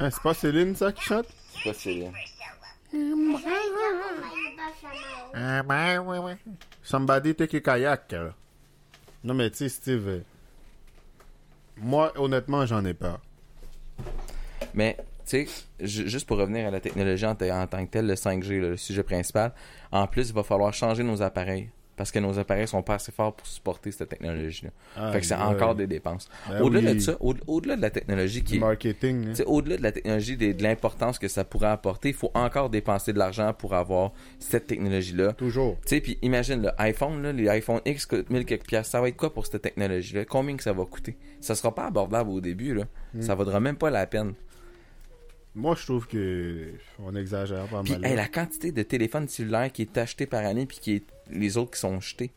[0.00, 1.26] Hein, c'est pas Céline, ça, qui chante?
[1.54, 2.12] C'est pas Céline.
[6.82, 8.14] Somebody take a kayak.
[9.24, 10.22] Non, mais tu sais, Steve,
[11.76, 13.20] moi, honnêtement, j'en ai peur.
[14.74, 18.06] Mais, tu sais, ju- juste pour revenir à la technologie en, en tant que telle,
[18.06, 19.52] le 5G, là, le sujet principal,
[19.92, 21.70] en plus, il va falloir changer nos appareils.
[21.94, 24.70] Parce que nos appareils sont pas assez forts pour supporter cette technologie-là.
[24.96, 26.28] Ah, fait que c'est encore des dépenses.
[26.48, 29.28] Ben au-delà oui, de ça, au- au-delà de la technologie qui marketing.
[29.28, 29.42] hein.
[29.46, 33.12] Au-delà de la technologie, de, de l'importance que ça pourrait apporter, il faut encore dépenser
[33.12, 35.34] de l'argent pour avoir cette technologie-là.
[35.34, 35.76] Toujours.
[35.82, 38.90] Tu sais, puis imagine, le iPhone, là, les iPhone X coûtent 1000 quelques piastres.
[38.92, 40.24] Ça va être quoi pour cette technologie-là?
[40.24, 41.16] Combien que ça va coûter?
[41.40, 42.84] Ça sera pas abordable au début, là.
[43.14, 43.20] Hmm.
[43.20, 44.32] Ça vaudra même pas la peine.
[45.54, 48.04] Moi, je trouve que on exagère pas Puis, mal.
[48.06, 51.56] hey, la quantité de téléphones cellulaires qui est acheté par année, puis qui est les
[51.58, 52.28] autres qui sont jetés.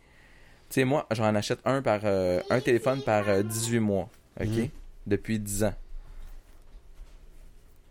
[0.69, 4.09] Tu sais, moi, j'en achète un par euh, un téléphone par euh, 18 mois,
[4.41, 4.47] OK?
[4.47, 4.69] Mhm.
[5.07, 5.73] Depuis 10 ans.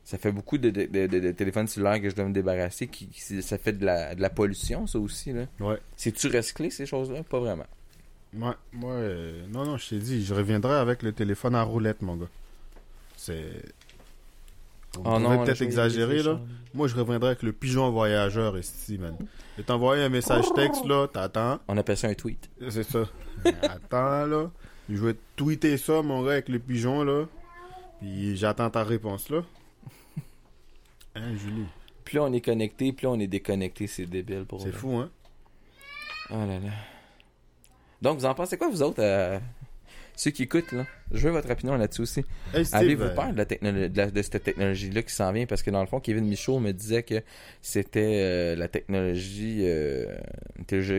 [0.05, 2.89] Ça fait beaucoup de, de- de- de- de téléphones cellulaires que je dois me débarrasser.
[2.89, 5.33] Qui, qui- ça fait de la, de la pollution, ça aussi.
[5.33, 5.47] Là.
[5.61, 5.79] Ouais.
[5.97, 7.23] C'est-tu recyclé, ces choses-là?
[7.23, 7.67] Pas vraiment.
[8.35, 12.03] Moi, moi euh, non, non, je t'ai dit, je reviendrai avec le téléphone à roulette,
[12.03, 12.29] mon gars.
[13.17, 13.63] C'est.
[14.99, 16.41] Oh pouvez non, peut-être exagérer, là.
[16.73, 19.17] Moi, je reviendrai avec le pigeon voyageur ici, man.
[19.57, 21.61] Je t'envoyer un message texte, là, t'attends.
[21.69, 22.51] On appelle ça un tweet.
[22.69, 23.05] C'est ça.
[23.63, 24.51] Attends, là.
[24.89, 27.27] Je vais tweeter ça, mon gars, avec le pigeon, là.
[28.01, 29.43] Puis j'attends ta réponse, là.
[31.15, 31.67] Hein, Julie?
[32.05, 33.87] Plus on est connecté, plus on est déconnecté.
[33.87, 35.11] C'est débile pour C'est fou, hein?
[36.31, 36.71] Oh là là.
[38.03, 39.39] Donc, vous en pensez quoi, vous autres, euh,
[40.17, 40.87] ceux qui écoutent, là?
[41.13, 42.25] Je veux votre opinion là-dessus aussi.
[42.53, 45.47] Hey, Avez-vous euh, peur de, la de, la- de cette technologie-là qui s'en vient?
[45.47, 47.23] Parce que dans le fond, Kevin Michaud me disait que
[47.63, 50.17] c'était euh, la technologie, euh,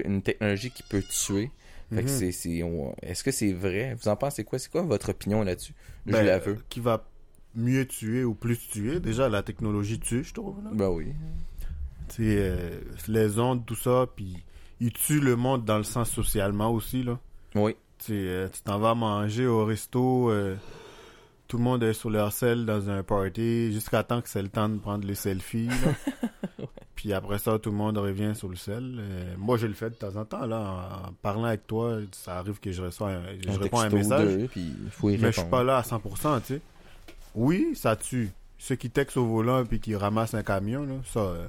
[0.06, 1.50] une technologie- qui peut tuer.
[1.94, 2.08] Fait mhm.
[2.08, 2.62] c'est, c'est-
[3.04, 3.96] est-ce que c'est vrai?
[4.02, 4.58] Vous en pensez quoi?
[4.60, 5.74] C'est quoi votre opinion là-dessus?
[6.08, 6.58] Je ben, la veux.
[6.70, 7.06] Qui va
[7.56, 9.00] mieux tuer ou plus tuer?
[9.00, 10.72] Déjà, la technologie tue, je trouve, là.
[10.74, 11.14] Ben oui.
[12.20, 14.38] Euh, les ondes, tout ça, puis
[14.80, 17.20] ils tuent le monde dans le sens socialement aussi, là.
[17.56, 17.76] Oui.
[18.06, 20.56] Tu euh, tu t'en vas manger au resto, euh,
[21.48, 24.50] tout le monde est sur leur selle dans un party, jusqu'à temps que c'est le
[24.50, 25.68] temps de prendre les selfies.
[25.68, 26.66] là.
[26.96, 28.96] Puis après ça, tout le monde revient sur le sel.
[29.00, 30.46] Euh, moi, je le fais de temps en temps.
[30.46, 33.86] là En parlant avec toi, ça arrive que je reçois un, je Un réponds à
[33.86, 34.38] un message.
[34.38, 35.50] deux, puis il faut y Mais je suis répondre.
[35.58, 36.62] pas là à 100%, tu sais.
[37.36, 38.32] Oui, ça tue.
[38.58, 41.46] Ceux qui textent au volant puis qui ramassent un camion, là, ça, euh,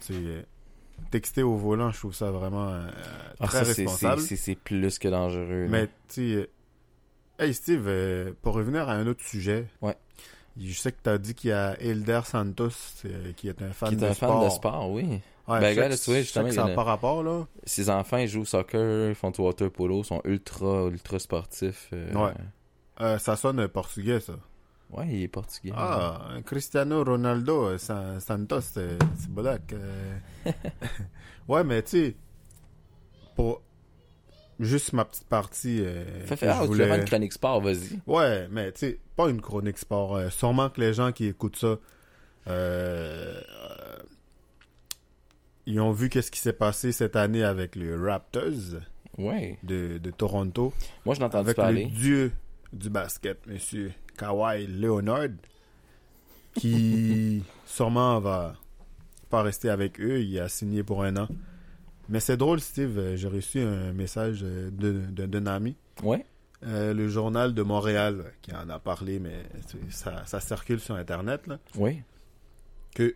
[0.00, 0.46] c'est...
[1.10, 2.88] texter au volant, je trouve ça vraiment euh,
[3.40, 4.20] Ah, très ça, responsable.
[4.22, 5.66] c'est- plus que dangereux.
[5.68, 6.20] Mais, tu sais...
[6.36, 6.46] euh,
[7.38, 9.66] Hey, Steve, euh, pour revenir à un autre sujet.
[9.82, 9.96] Ouais.
[10.56, 12.68] Je sais que tu as dit qu'il y a Elder Santos
[13.36, 14.38] qui est un fan Qui est de un sport.
[14.40, 15.02] fan de sport, oui.
[15.48, 17.44] Ouais, Ben, regarde, tu vois, justement, ça a pas rapport, là.
[17.64, 21.90] Ses enfants, ils jouent au soccer, ils font du water polo, sont ultra, ultra sportifs.
[21.92, 23.18] Ouais.
[23.18, 24.34] Ça sonne portugais, ça.
[24.90, 25.72] Ouais, il est portugais.
[25.76, 29.72] Ah, Cristiano Ronaldo, euh, Sa- Santos, c'est c'est bolac.
[29.72, 30.18] euh.
[31.48, 32.16] ouais, mais tu sais,
[33.34, 33.62] pour
[34.60, 35.80] juste ma petite partie.
[35.82, 37.98] euh, Fais, que fais, je ah, tu veux voulais- une chronique sport, vas-y.
[38.06, 40.16] Ouais, mais tu sais, pas une chronique sport.
[40.16, 41.78] euh, sûrement que les gens qui écoutent ça, euh,
[42.46, 43.40] euh,
[45.66, 48.80] ils ont vu qu'est-ce qui s'est passé cette année avec les Raptors
[49.16, 49.58] Ouais.
[49.62, 50.72] de, de Toronto.
[51.04, 51.84] Moi, je entendu avec parler.
[51.84, 52.32] le dieu
[52.72, 55.28] du basket, monsieur Kawhi Leonard,
[56.54, 58.54] qui sûrement va
[59.30, 60.20] pas rester avec eux.
[60.22, 61.28] Il a signé pour un an.
[62.08, 63.14] Mais c'est drôle, Steve.
[63.16, 66.24] J'ai reçu un message d'un ami, Ouais.
[66.66, 69.42] euh, le journal de Montréal, qui en a parlé, mais
[69.90, 72.02] ça, ça circule sur Internet, là, Oui.
[72.94, 73.14] que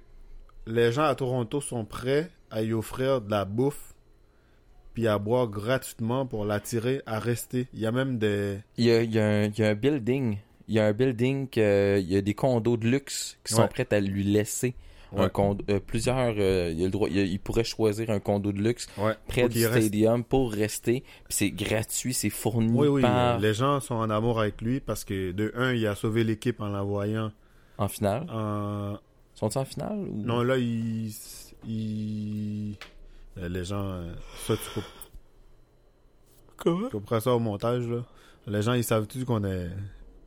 [0.66, 3.94] les gens à Toronto sont prêts à y offrir de la bouffe
[4.94, 7.68] puis à boire gratuitement pour l'attirer à rester.
[7.74, 8.58] Il y a même des...
[8.78, 10.38] Il y a, il y a un, il y a un building.
[10.68, 13.62] Il y a un building que, il y a des condos de luxe qui sont
[13.62, 13.68] Ouais.
[13.68, 14.74] prêts à lui laisser
[15.16, 18.20] un condo, euh, plusieurs, euh, il, a le droit, il, a- il pourrait choisir un
[18.20, 19.86] condo de luxe Ouais, près du qu'il reste.
[19.88, 21.00] stadium pour rester.
[21.00, 24.80] Puis c'est gratuit, c'est fourni Oui, oui, par les gens sont en amour avec lui
[24.80, 27.32] parce que, de un, il a sauvé l'équipe en l'envoyant
[27.78, 28.26] en finale?
[28.30, 28.98] en...
[29.34, 30.22] Sont-ils en finale ou...
[30.22, 31.10] Non, là, il...
[31.66, 32.74] il...
[33.38, 33.82] euh, Les gens...
[33.84, 34.12] euh,
[34.46, 34.84] Ça, tu coupes-
[36.56, 36.86] Comment?
[36.88, 38.04] tu couperas ça au montage, là?
[38.46, 39.68] Les gens, ils savent-tu qu'on est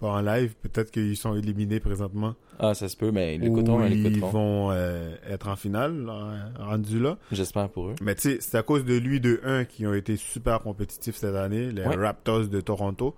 [0.02, 0.56] pas en live?
[0.62, 2.36] Peut-être qu'ils sont éliminés présentement.
[2.60, 6.12] Ah, ça se peut, mais ils l'écouteront, ils vont euh, être en finale,
[6.60, 7.18] rendus là.
[7.32, 7.96] J'espère pour eux.
[8.02, 11.16] Mais tu sais, c'est à cause de lui, de un, qui ont été super compétitifs
[11.16, 11.96] cette année, les Ouais.
[11.96, 13.16] Raptors de Toronto.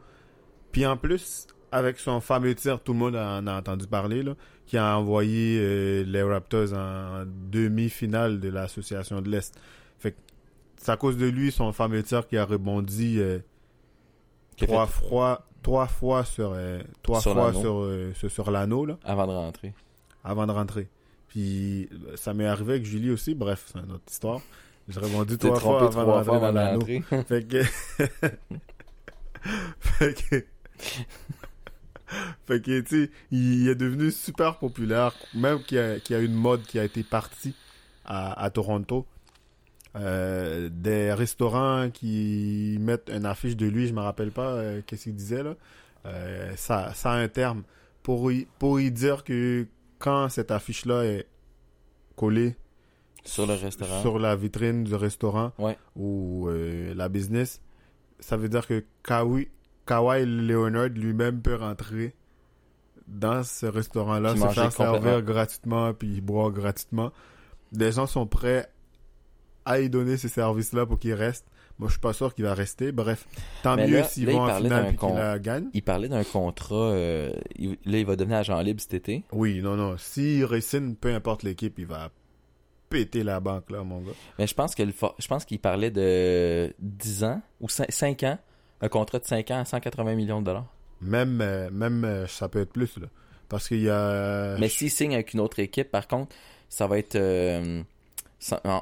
[0.71, 4.35] Puis en plus, avec son fameux tir, tout le monde en a entendu parler, là,
[4.65, 9.59] qui a envoyé euh, les Raptors en demi-finale de l'Association de l'Est.
[9.99, 10.17] Fait que
[10.77, 13.39] c'est à cause de lui, son fameux tir, qui a rebondi euh,
[14.57, 17.61] trois, fois, trois fois sur, euh, trois Sur fois l'anneau.
[17.61, 19.73] sur, euh, sur, l'anneau, là Avant de rentrer.
[20.23, 20.87] avant de rentrer.
[21.29, 24.39] Puis euh, ça m'est arrivé avec Julie aussi, bref, c'est une autre histoire.
[24.87, 26.85] J'ai rebondi trois fois avant de rentrer dans l'anneau.
[27.27, 27.63] Fait que...
[29.79, 30.45] fait que...
[32.45, 36.19] fait que, tu sais, il est devenu super populaire, même qu'il y, a- qu'il y
[36.19, 37.55] a une mode qui a été partie
[38.05, 39.05] à, à Toronto.
[39.95, 45.03] Euh, des restaurants qui mettent une affiche de lui, je me rappelle pas euh, qu'est-ce
[45.03, 45.55] qu'il disait là.
[46.05, 47.61] Euh, ça, ça a un terme
[48.01, 49.67] pour y, pour y dire que
[49.99, 51.27] quand cette affiche-là est
[52.15, 52.55] collée
[53.23, 54.01] Sur le restaurant.
[54.01, 55.77] sur la vitrine du restaurant Ouais.
[55.95, 56.49] ou
[56.95, 57.61] la business,
[58.19, 59.47] ça veut dire que Kawhi,
[59.85, 62.15] Kawhi Leonard lui-même peut rentrer
[63.07, 67.11] dans ce restaurant-là, se faire servir gratuitement puis boire gratuitement.
[67.71, 68.67] Les gens sont prêts
[69.65, 71.45] à y donner ces services-là pour qu'il reste.
[71.79, 72.91] Moi, je suis pas sûr qu'il va rester.
[72.91, 73.25] Bref,
[73.63, 75.69] tant Mais mieux s'ils vont en finale et con- la gagnent.
[75.73, 76.75] Il parlait d'un contrat.
[76.91, 79.23] euh, il- là, il va devenir agent libre cet été.
[79.31, 79.95] Oui, non, non.
[79.97, 82.11] S'il racine, peu importe l'équipe, il va
[82.89, 84.11] péter la banque, là, mon gars.
[84.37, 88.21] Mais je pense que le for- je pense qu'il parlait de 10 ans ou 5
[88.23, 88.37] ans.
[88.81, 90.67] Un contrat de 5 ans à 180 millions de dollars.
[91.01, 93.07] Même, euh, même euh, ça peut être plus, là.
[93.49, 94.57] Parce qu'il y a...
[94.59, 96.35] Mais s'il signe avec une autre équipe, par contre,
[96.69, 97.81] ça va être euh,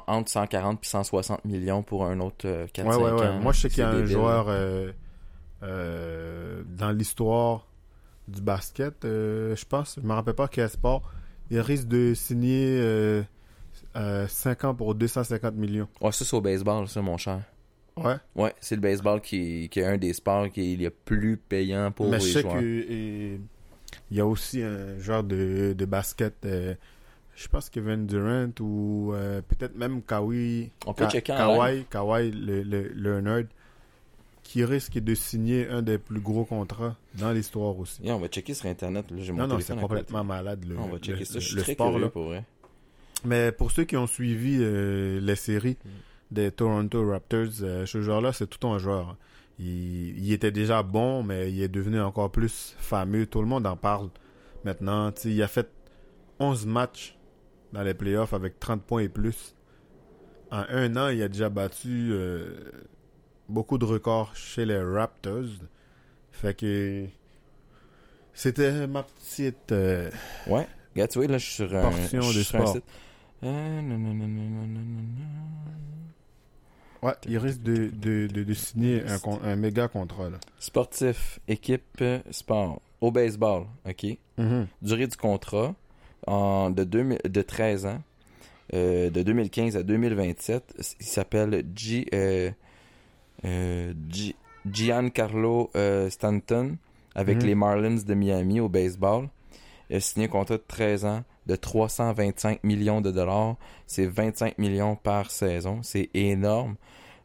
[0.06, 3.26] entre 140 et 160 millions pour un autre euh, 4 Ouais, ouais, ouais.
[3.28, 3.38] ans.
[3.40, 4.06] Moi, je sais qu'il y a un débile.
[4.12, 4.90] joueur euh,
[5.62, 7.66] euh, dans l'histoire
[8.28, 11.02] du basket, euh, je pense, je me rappelle pas quel sport,
[11.50, 13.22] il risque de signer euh,
[13.96, 15.88] euh, 5 ans pour 250 millions.
[16.00, 17.40] Ouais, ça, c'est au baseball, ça, mon cher.
[17.96, 18.16] Ouais.
[18.34, 21.90] Ouais, c'est le baseball qui, qui est un des sports qui est le plus payant
[21.92, 22.54] pour Mais les je sais joueurs.
[22.54, 23.40] que et,
[24.10, 26.74] il y a aussi un joueur de, de basket, euh,
[27.34, 31.84] je pense Kevin Durant ou euh, peut-être même Kawhi, On peut Ka- checker en Kawhi,
[31.90, 33.44] Kawhi le, le, Leonard,
[34.42, 38.02] qui risque de signer un des plus gros contrats dans l'histoire aussi.
[38.02, 39.06] Yeah, on va checker sur Internet.
[39.10, 41.38] Là, Non, non, c'est complètement malade le, On va checker le- ça.
[41.38, 41.90] Je suis le très sport.
[41.90, 42.10] curieux Là.
[42.10, 42.44] pour vrai.
[43.24, 45.88] Mais pour ceux qui ont suivi euh, les séries Mm.
[46.32, 49.16] des Toronto Raptors, euh, ce joueur-là, c'est tout un joueur.
[49.58, 53.26] il, il était déjà bon, mais il est devenu encore plus fameux.
[53.26, 54.08] Tout le monde en parle
[54.64, 55.12] maintenant.
[55.24, 55.68] Il a fait
[56.40, 57.16] 11 matchs
[57.72, 59.54] dans les playoffs avec 30 points et plus.
[60.50, 62.70] En un an, il a déjà battu euh,
[63.48, 65.44] beaucoup de records chez les Raptors.
[66.30, 67.06] Fait que
[68.34, 69.72] c'était ma petite.
[69.72, 70.10] Euh,
[70.46, 71.82] ouais, regarde, tu vois, là, je suis sur un.
[71.82, 72.82] Portion de
[73.44, 73.62] euh,
[77.02, 80.30] ouais, il risque de, de, de, signer un, un, méga contrat.
[80.30, 80.38] Là.
[80.58, 84.16] Sportif, équipe, sport, au baseball, ok.
[84.38, 84.66] Mm-hmm.
[84.82, 85.74] Durée du contrat,
[86.26, 88.02] en, de, 2000 de 13 ans,
[88.74, 90.94] euh, de 2015 à 2027.
[91.00, 92.50] Il s'appelle G, euh,
[93.44, 94.36] euh, G-
[94.70, 95.70] Giancarlo
[96.08, 96.76] Stanton
[97.14, 97.46] avec Mhm.
[97.46, 99.28] les Marlins de Miami au baseball.
[99.90, 103.56] Il a signé un contrat de 13 ans de 325 millions de dollars.
[103.86, 105.80] C'est 25 millions par saison.
[105.82, 106.76] C'est énorme.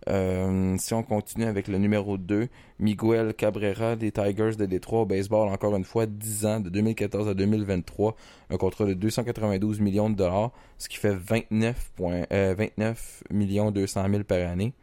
[0.08, 2.48] Euh, si on continue avec le numéro 2,
[2.80, 7.28] Miguel Cabrera des Tigers de Détroit au baseball, encore une fois, 10 ans, de 2014
[7.28, 8.16] à 2023,
[8.50, 13.72] un contrat de 292 millions de dollars, ce qui fait 29, points- euh, 29 millions
[13.72, 14.74] 200 000 par année.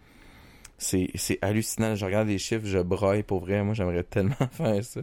[0.77, 1.95] C'est c'est hallucinant.
[1.95, 3.62] Je regarde les chiffres, je broille pour vrai.
[3.62, 5.01] Moi, j'aimerais tellement faire ça.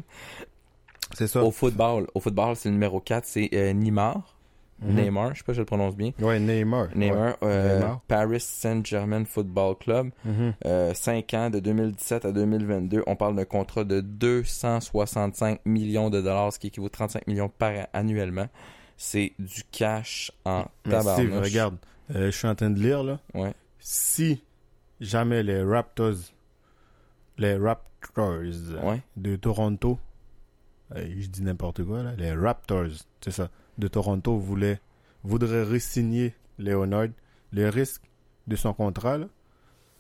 [1.13, 1.43] C'est ça.
[1.43, 3.73] Au football, au football, c'est le numéro 4, c'est euh,
[4.81, 4.95] Neymar.
[4.95, 5.03] Mhm.
[5.03, 6.11] Neymar, je sais pas si je le prononce bien.
[6.19, 6.87] Ouais, Neymar.
[6.95, 8.01] Neymar, euh, Neymar.
[8.07, 10.09] Paris Saint-Germain Football Club.
[10.25, 10.93] Ouais.
[10.93, 13.03] 5 ans, de 2017 à 2022.
[13.07, 17.49] On parle d'un contrat de 265 millions de dollars, ce qui équivaut à 35 millions
[17.49, 18.47] par an annuellement.
[18.97, 21.43] C'est du cash en Steve, tabarnouche.
[21.47, 21.77] regarde,
[22.15, 23.19] euh, je suis en train de lire là.
[23.33, 23.53] Ouais.
[23.79, 24.43] Si
[24.99, 26.13] jamais les Raptors,
[27.37, 28.39] les Raptors
[28.83, 29.01] Ouais.
[29.17, 29.97] de Toronto,
[30.95, 32.85] euh, je dis n'importe quoi là, les Raptors,
[33.21, 33.49] c'est ça,
[33.81, 34.79] de Toronto voulaient,
[35.23, 37.07] voudraient re-signer Leonard,
[37.51, 38.03] le risque
[38.47, 39.27] de son contrat là,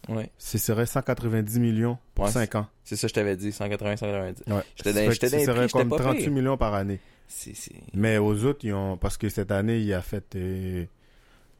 [0.09, 0.31] Ouais.
[0.37, 2.67] ce serait 190 millions pour Ouais, 5 ans.
[2.83, 4.43] C'est ça, je t'avais dit, 180, 190.
[4.51, 4.61] Ouais.
[4.75, 6.31] J'étais que serait comme pas 38 pire.
[6.31, 6.99] millions par année.
[7.27, 7.75] C'est, c'est...
[7.93, 10.85] Mais aux autres, ils ont parce que cette année, il a fait euh,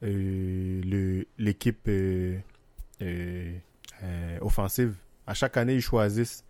[0.03, 2.38] euh, l'équipe euh,
[3.01, 3.51] euh,
[4.41, 4.95] offensive.
[5.28, 6.43] À chaque année, ils choisissent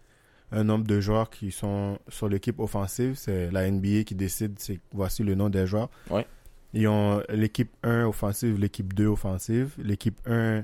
[0.51, 3.15] un nombre de joueurs qui sont sur l'équipe offensive.
[3.15, 4.59] C'est la NBA qui décide.
[4.59, 5.89] C'est voici le nom des joueurs.
[6.09, 6.25] Ouais.
[6.73, 10.63] Ils ont l'équipe 1 offensive, l'équipe 2 offensive, l'équipe 1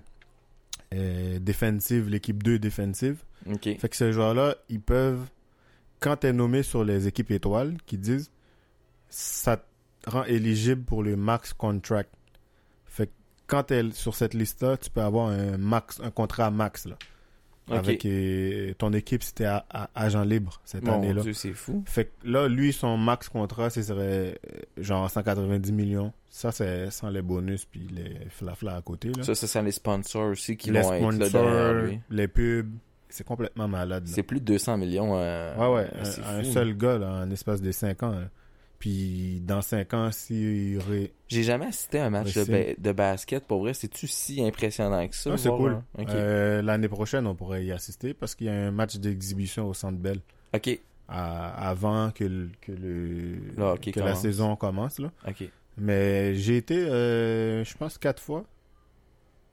[0.93, 3.23] euh, défensive, l'équipe 2 défensive.
[3.61, 5.29] Fait que ces joueurs-là, ils peuvent,
[5.99, 8.31] quand tu es nommé sur les équipes étoiles, qui disent,
[9.09, 12.13] ça te rend éligible pour le max contract.
[12.85, 13.11] Fait que
[13.47, 16.97] quand tu es sur cette liste-là, tu peux avoir un max, un contrat max, là.
[17.70, 18.07] Avec
[18.78, 21.22] ton équipe, c'était à, à- agent libre cette Mon année-là.
[21.22, 21.84] Dieu, c'est fou.
[21.86, 26.13] Fait que là, lui, son max contrat, ce serait euh, genre 190 millions.
[26.30, 29.24] Ça, c'est sans les bonus puis les flafla à côté, là.
[29.24, 31.99] Ça, ça sent les sponsors aussi qui les vont être là sponsors, derrière lui.
[32.09, 32.70] les pubs,
[33.09, 34.11] c'est complètement malade, là.
[34.13, 35.18] C'est plus de 200 millions.
[35.18, 38.13] euh, Ouais, ouais, c'est un, seul gars, là, en espace de 5 ans.
[38.13, 38.30] hein.
[38.80, 41.11] Puis, dans 5 ans, s'il ré...
[41.30, 43.43] J'ai jamais assisté à un match de, ba- de basket.
[43.45, 45.32] Pour vrai, c'est-tu si impressionnant que ça?
[45.34, 45.82] Ah, c'est cool.
[45.97, 49.73] Euh, L'année prochaine, on pourrait y assister parce qu'il y a un match d'exhibition au
[49.73, 50.19] Centre Bell
[50.53, 53.38] ok, à- avant que, le, que, le,
[53.95, 54.99] la saison commence.
[54.99, 55.11] Là.
[55.28, 55.49] ok.
[55.80, 58.45] Mais j'ai été, euh, je pense, 4 fois.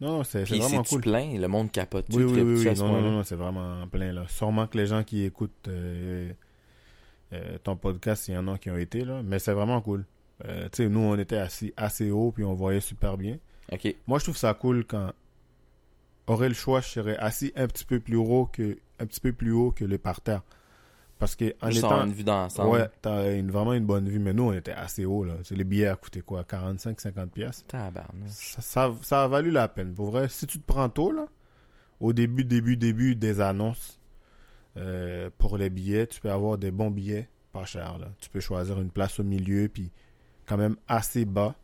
[0.00, 1.00] Non, non, c'est vraiment cool.
[1.00, 1.38] plein?
[1.38, 2.06] Le monde capote.
[2.12, 2.74] Oui, oui, oui, oui.
[2.78, 4.12] Non, non, non, non, c'est vraiment plein.
[4.12, 4.24] là.
[4.28, 6.30] Sûrement que les gens qui écoutent euh,
[7.32, 9.22] euh, ton podcast, il y en a qui ont été, là.
[9.24, 10.04] Mais c'est vraiment cool.
[10.44, 13.38] Euh, tu sais, nous, on était assis assez haut, puis on voyait super bien.
[13.72, 13.94] Ok.
[14.06, 15.12] Moi, je trouve ça cool quand
[16.26, 19.32] aurait le choix, je serais assis un petit peu plus haut que, un petit peu
[19.32, 20.42] plus haut que le parterre.
[21.18, 22.70] Parce que en Juste étant, une vue d'ensemble.
[22.70, 24.18] ouais, t'as une, vraiment une bonne vue.
[24.18, 25.34] Mais nous, on était assez haut, là.
[25.50, 26.44] Les billets à coûter quoi?
[26.44, 27.64] 45, 50 pièces.
[27.70, 29.94] Ça, ça, ça a valu la peine.
[29.94, 31.26] Pour vrai, si tu te prends tôt, là,
[32.00, 34.00] au début, début, début des annonces
[34.76, 37.98] euh, pour les billets, tu peux avoir des bons billets, pas cher.
[37.98, 38.08] Là.
[38.20, 39.90] Tu peux choisir une place au milieu, puis
[40.46, 41.54] quand même assez bas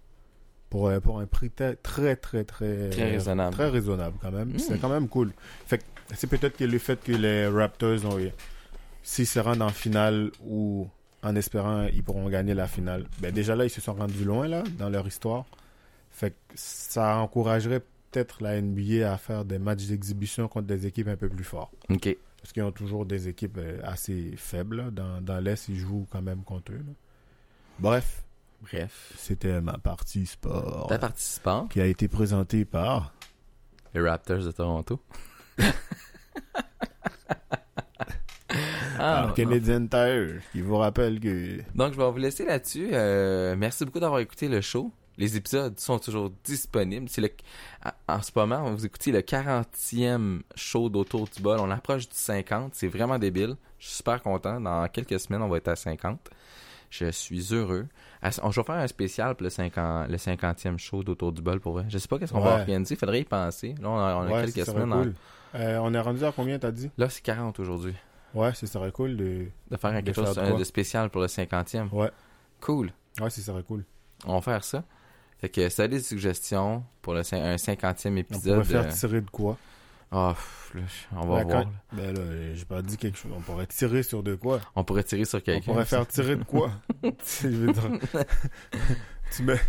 [0.68, 3.54] pour, euh, pour un prix très, très, très, très, Très raisonnable.
[3.54, 4.58] Très raisonnable, quand même.
[4.58, 5.32] C'est quand même cool.
[5.66, 5.84] Fait
[6.14, 8.18] c'est peut-être que le fait que les Raptors ont.
[9.02, 10.88] S'ils se rendent en finale ou
[11.22, 14.46] en espérant ils pourront gagner la finale, ben déjà là, ils se sont rendus loin,
[14.46, 15.46] là, dans leur histoire.
[16.10, 17.80] Fait que ça encouragerait
[18.10, 21.74] peut-être la NBA à faire des matchs d'exhibition contre des équipes un peu plus fortes.
[21.88, 22.16] Ok.
[22.42, 24.90] Parce qu'ils ont toujours des équipes euh, assez faibles.
[24.92, 26.76] Dans, dans l'Est, ils jouent quand même contre eux.
[26.78, 26.92] là.
[27.78, 28.22] Bref,
[28.62, 29.12] Bref.
[29.16, 33.14] c'était ma partie sport Ta participant, qui a été présentée par...
[33.94, 35.00] les Raptors de Toronto.
[39.02, 39.32] Ah, non.
[39.32, 41.60] Canadian Tire, qui vous rappelle que...
[41.74, 42.90] Donc, je vais vous laisser là-dessus.
[42.92, 44.92] Euh, merci beaucoup d'avoir écouté le show.
[45.20, 47.06] Les épisodes sont toujours disponibles.
[47.10, 47.30] C'est le,
[48.08, 51.60] en ce moment, vous écoutez le 40e show d'Autour du bol.
[51.60, 52.74] On approche du 50.
[52.74, 53.56] C'est vraiment débile.
[53.78, 54.58] Je suis super content.
[54.62, 56.18] Dans quelques semaines, on va être à 50.
[56.88, 57.86] Je suis heureux.
[58.42, 61.74] On va faire un spécial pour le, 50, le 50e show d'Autour du bol pour
[61.74, 61.84] vrai.
[61.90, 62.96] Je sais pas qu'est-ce qu'on va organiser.
[62.96, 63.74] Faudrait y penser.
[63.78, 65.12] Là, on a, quelques semaines.
[65.54, 66.90] Euh, on est rendu à combien, t'as dit?
[66.96, 67.94] Là, c'est 40 aujourd'hui.
[68.32, 69.48] Ouais, ce serait cool de...
[69.70, 71.90] De faire quelque chose de, spécial pour le 50e.
[71.90, 72.10] Ouais.
[72.62, 72.90] Cool.
[73.20, 73.84] Ouais, ce serait cool.
[74.24, 74.82] On va faire ça.
[75.40, 78.58] Fait que ça a des suggestions pour le, un 50e épisode.
[78.58, 79.56] On pourrait faire tirer de quoi?
[80.12, 80.34] Ah,
[81.16, 81.64] on va ben, voir.
[81.92, 83.32] Ben là, j'ai pas dit quelque chose.
[83.34, 84.60] On pourrait tirer sur de quoi?
[84.74, 85.70] On pourrait tirer sur quelqu'un.
[85.70, 86.72] On pourrait faire tirer de quoi?
[87.02, 87.90] je veux dire...
[89.36, 89.60] tu mets...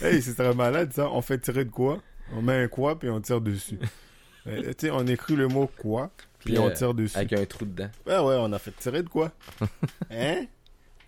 [0.00, 1.10] Hey, c'est très malade ça.
[1.10, 2.00] On fait tirer de quoi?
[2.32, 3.78] On met un quoi puis on tire dessus.
[4.46, 7.16] Euh, tu sais, on écrit le mot quoi, puis, on euh, tire dessus.
[7.16, 7.90] Avec un trou dedans.
[8.06, 9.32] Ouais, ouais, on a fait tirer de quoi?
[10.10, 10.46] hein?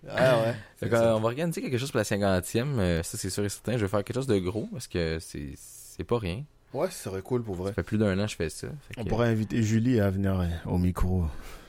[0.09, 0.55] Ah ouais.
[0.91, 2.79] on va organiser quelque chose pour la 50e.
[2.79, 3.73] Euh, ça, c'est sûr et certain.
[3.73, 6.45] Je vais faire quelque chose de gros parce que c'est pas rien.
[6.75, 7.69] Ouais, ça serait cool pour vrai.
[7.69, 8.69] Ça fait plus d'un an que je fais ça.
[8.97, 11.25] on pourrait inviter Julie à venir au micro.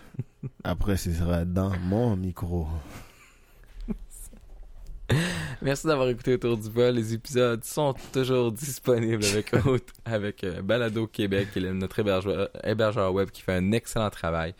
[0.64, 2.68] Après, ce sera dans mon micro.
[5.62, 6.96] Merci d'avoir écouté Autour du bol.
[6.96, 9.52] Les épisodes sont toujours disponibles avec,
[10.06, 14.56] avec euh, Balado Québec, qui est notre hébergeur, web qui fait un excellent travail.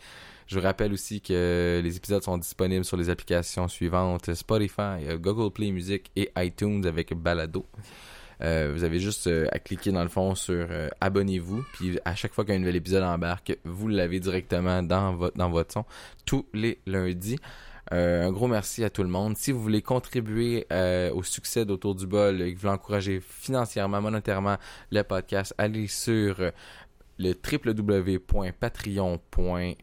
[0.46, 5.18] Je vous rappelle aussi que les épisodes sont disponibles sur les applications suivantes Spotify, euh,
[5.18, 7.66] Google Play Music et iTunes avec Balado.
[8.42, 10.66] Euh, vous avez juste à cliquer dans le fond sur
[11.00, 15.84] abonnez-vous, puis à chaque fois qu'un nouvel épisode embarque, vous l'avez directement dans votre son
[16.26, 17.38] tous les lundis.
[17.92, 19.36] Euh, un gros merci à tout le monde.
[19.36, 23.20] Si vous voulez contribuer euh, au succès d'Autour du bol et que vous voulez encourager
[23.20, 24.56] financièrement, monétairement
[24.90, 26.36] le podcast, allez sur
[27.18, 29.74] le www.patreon.com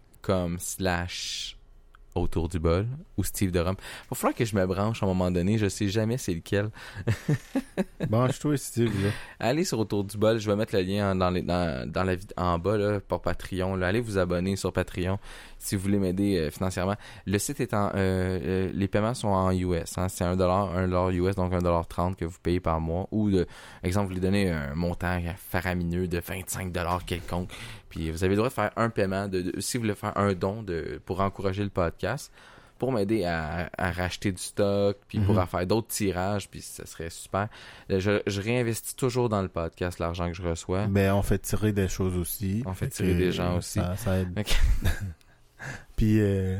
[0.57, 1.57] slash
[2.15, 3.76] autour du bol ou Steve de Rome.
[3.80, 5.57] Il va falloir que je me branche à un moment donné.
[5.57, 6.69] Je sais jamais c'est lequel.
[8.09, 9.11] Branche-toi, Steve.
[9.39, 10.38] Allez sur autour du bol.
[10.38, 13.82] Je vais mettre le lien dans, les, dans, dans la en bas là, pour Patreon.
[13.82, 15.19] Allez vous abonner sur Patreon
[15.62, 16.95] si vous voulez m'aider euh, financièrement.
[17.26, 17.88] Le site est en...
[17.89, 19.97] Euh, euh, les paiements sont en US.
[19.97, 20.09] Hein.
[20.09, 23.07] C'est 1$, 1$ US, donc 1$30 que vous payez par mois.
[23.12, 23.47] Ou, de,
[23.84, 27.49] exemple, vous voulez donner un montant faramineux de 25$ quelconque.
[27.89, 29.28] Puis vous avez le droit de faire un paiement.
[29.28, 32.32] De, si vous voulez faire un don de, pour encourager le podcast
[32.82, 35.45] pour m'aider à, racheter du stock, puis pour mhm.
[35.45, 37.47] faire d'autres tirages, puis ça serait super.
[37.89, 40.88] Je, réinvestis toujours dans le podcast l'argent que je reçois.
[40.88, 42.64] Ben, on fait tirer des choses aussi.
[42.66, 43.80] On fait tirer des gens aussi.
[43.97, 44.34] Ça, aide.
[46.01, 46.57] Puis, euh,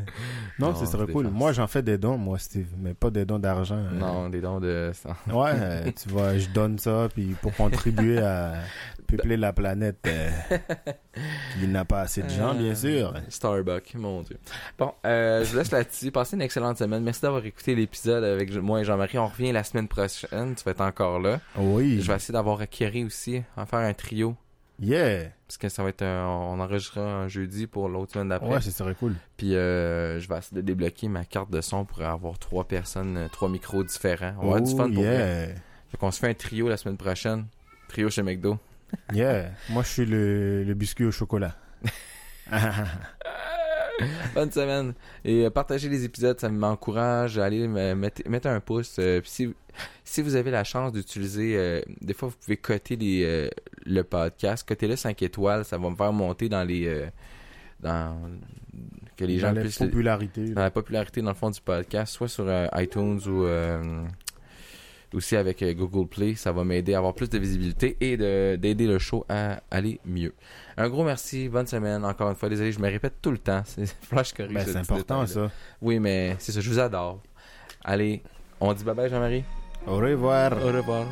[0.60, 1.28] non, ce serait cool.
[1.30, 3.80] Moi, j'en fais des dons, moi, Steve, mais pas des dons d'argent.
[3.80, 3.92] Euh.
[3.92, 4.92] Non, des dons de.
[5.34, 8.54] ouais, euh, tu vois, je donne ça, puis pour contribuer à
[9.08, 10.08] peupler la planète
[11.60, 13.16] qui n'a pas assez de gens, bien sûr.
[13.30, 14.38] Starbucks, mon Dieu.
[14.78, 16.12] Bon, je vous laisse là-dessus.
[16.12, 17.02] Passez une excellente semaine.
[17.02, 19.18] Merci d'avoir écouté l'épisode avec moi et Jean-Marie.
[19.18, 20.54] On revient la semaine prochaine.
[20.54, 21.40] Tu vas être encore là.
[21.58, 22.00] Oui.
[22.00, 24.36] Je vais essayer d'avoir acquéri aussi, en faire un trio.
[24.82, 25.30] Yeah!
[25.48, 28.50] Parce que ça va être on enregistrera un jeudi pour l'autre semaine d'après.
[28.50, 29.16] Ouais, ça serait cool.
[29.38, 33.16] Puis euh, je vais essayer de débloquer ma carte de son pour avoir trois personnes,
[33.18, 34.34] euh, trois micros différents.
[34.40, 35.48] On va avoir du fun pour yeah.
[35.90, 37.46] Fait qu'on se fait un trio la semaine prochaine.
[37.90, 38.58] Trio chez McDo.
[39.14, 39.52] yeah.
[39.70, 41.56] Moi, je suis le, le biscuit au chocolat.
[44.36, 44.94] Bonne semaine.
[45.24, 47.38] Et euh, partagez les épisodes, ça m'encourage.
[47.38, 48.98] Allez mettre, un pouce.
[49.00, 49.54] Euh, si,
[50.04, 53.50] si vous avez la chance d'utiliser, euh, des fois vous pouvez coter les,
[53.86, 57.08] le podcast, coter-le 5 étoiles, ça va me faire monter dans les
[57.80, 58.16] dans
[59.18, 62.46] que les gens puissent popularité, dans la popularité dans le fond du podcast, soit sur
[62.76, 63.48] iTunes ou
[65.14, 66.36] aussi avec euh, Google Play.
[66.36, 68.18] Ça va m'aider à avoir plus de visibilité et
[68.58, 70.34] d'aider le show à aller mieux.
[70.78, 72.04] Un gros merci, bonne semaine.
[72.06, 73.62] Encore une fois, désolé, je me répète tout le temps.
[73.66, 75.52] C'est flash ben, c'est important ça.
[75.82, 77.22] Oui, mais c'est ça, je vous adore.
[77.84, 78.22] Allez,
[78.60, 79.44] on dit bye bye Jean-Marie.
[79.88, 80.54] Au revoir.
[80.54, 81.06] Au revoir.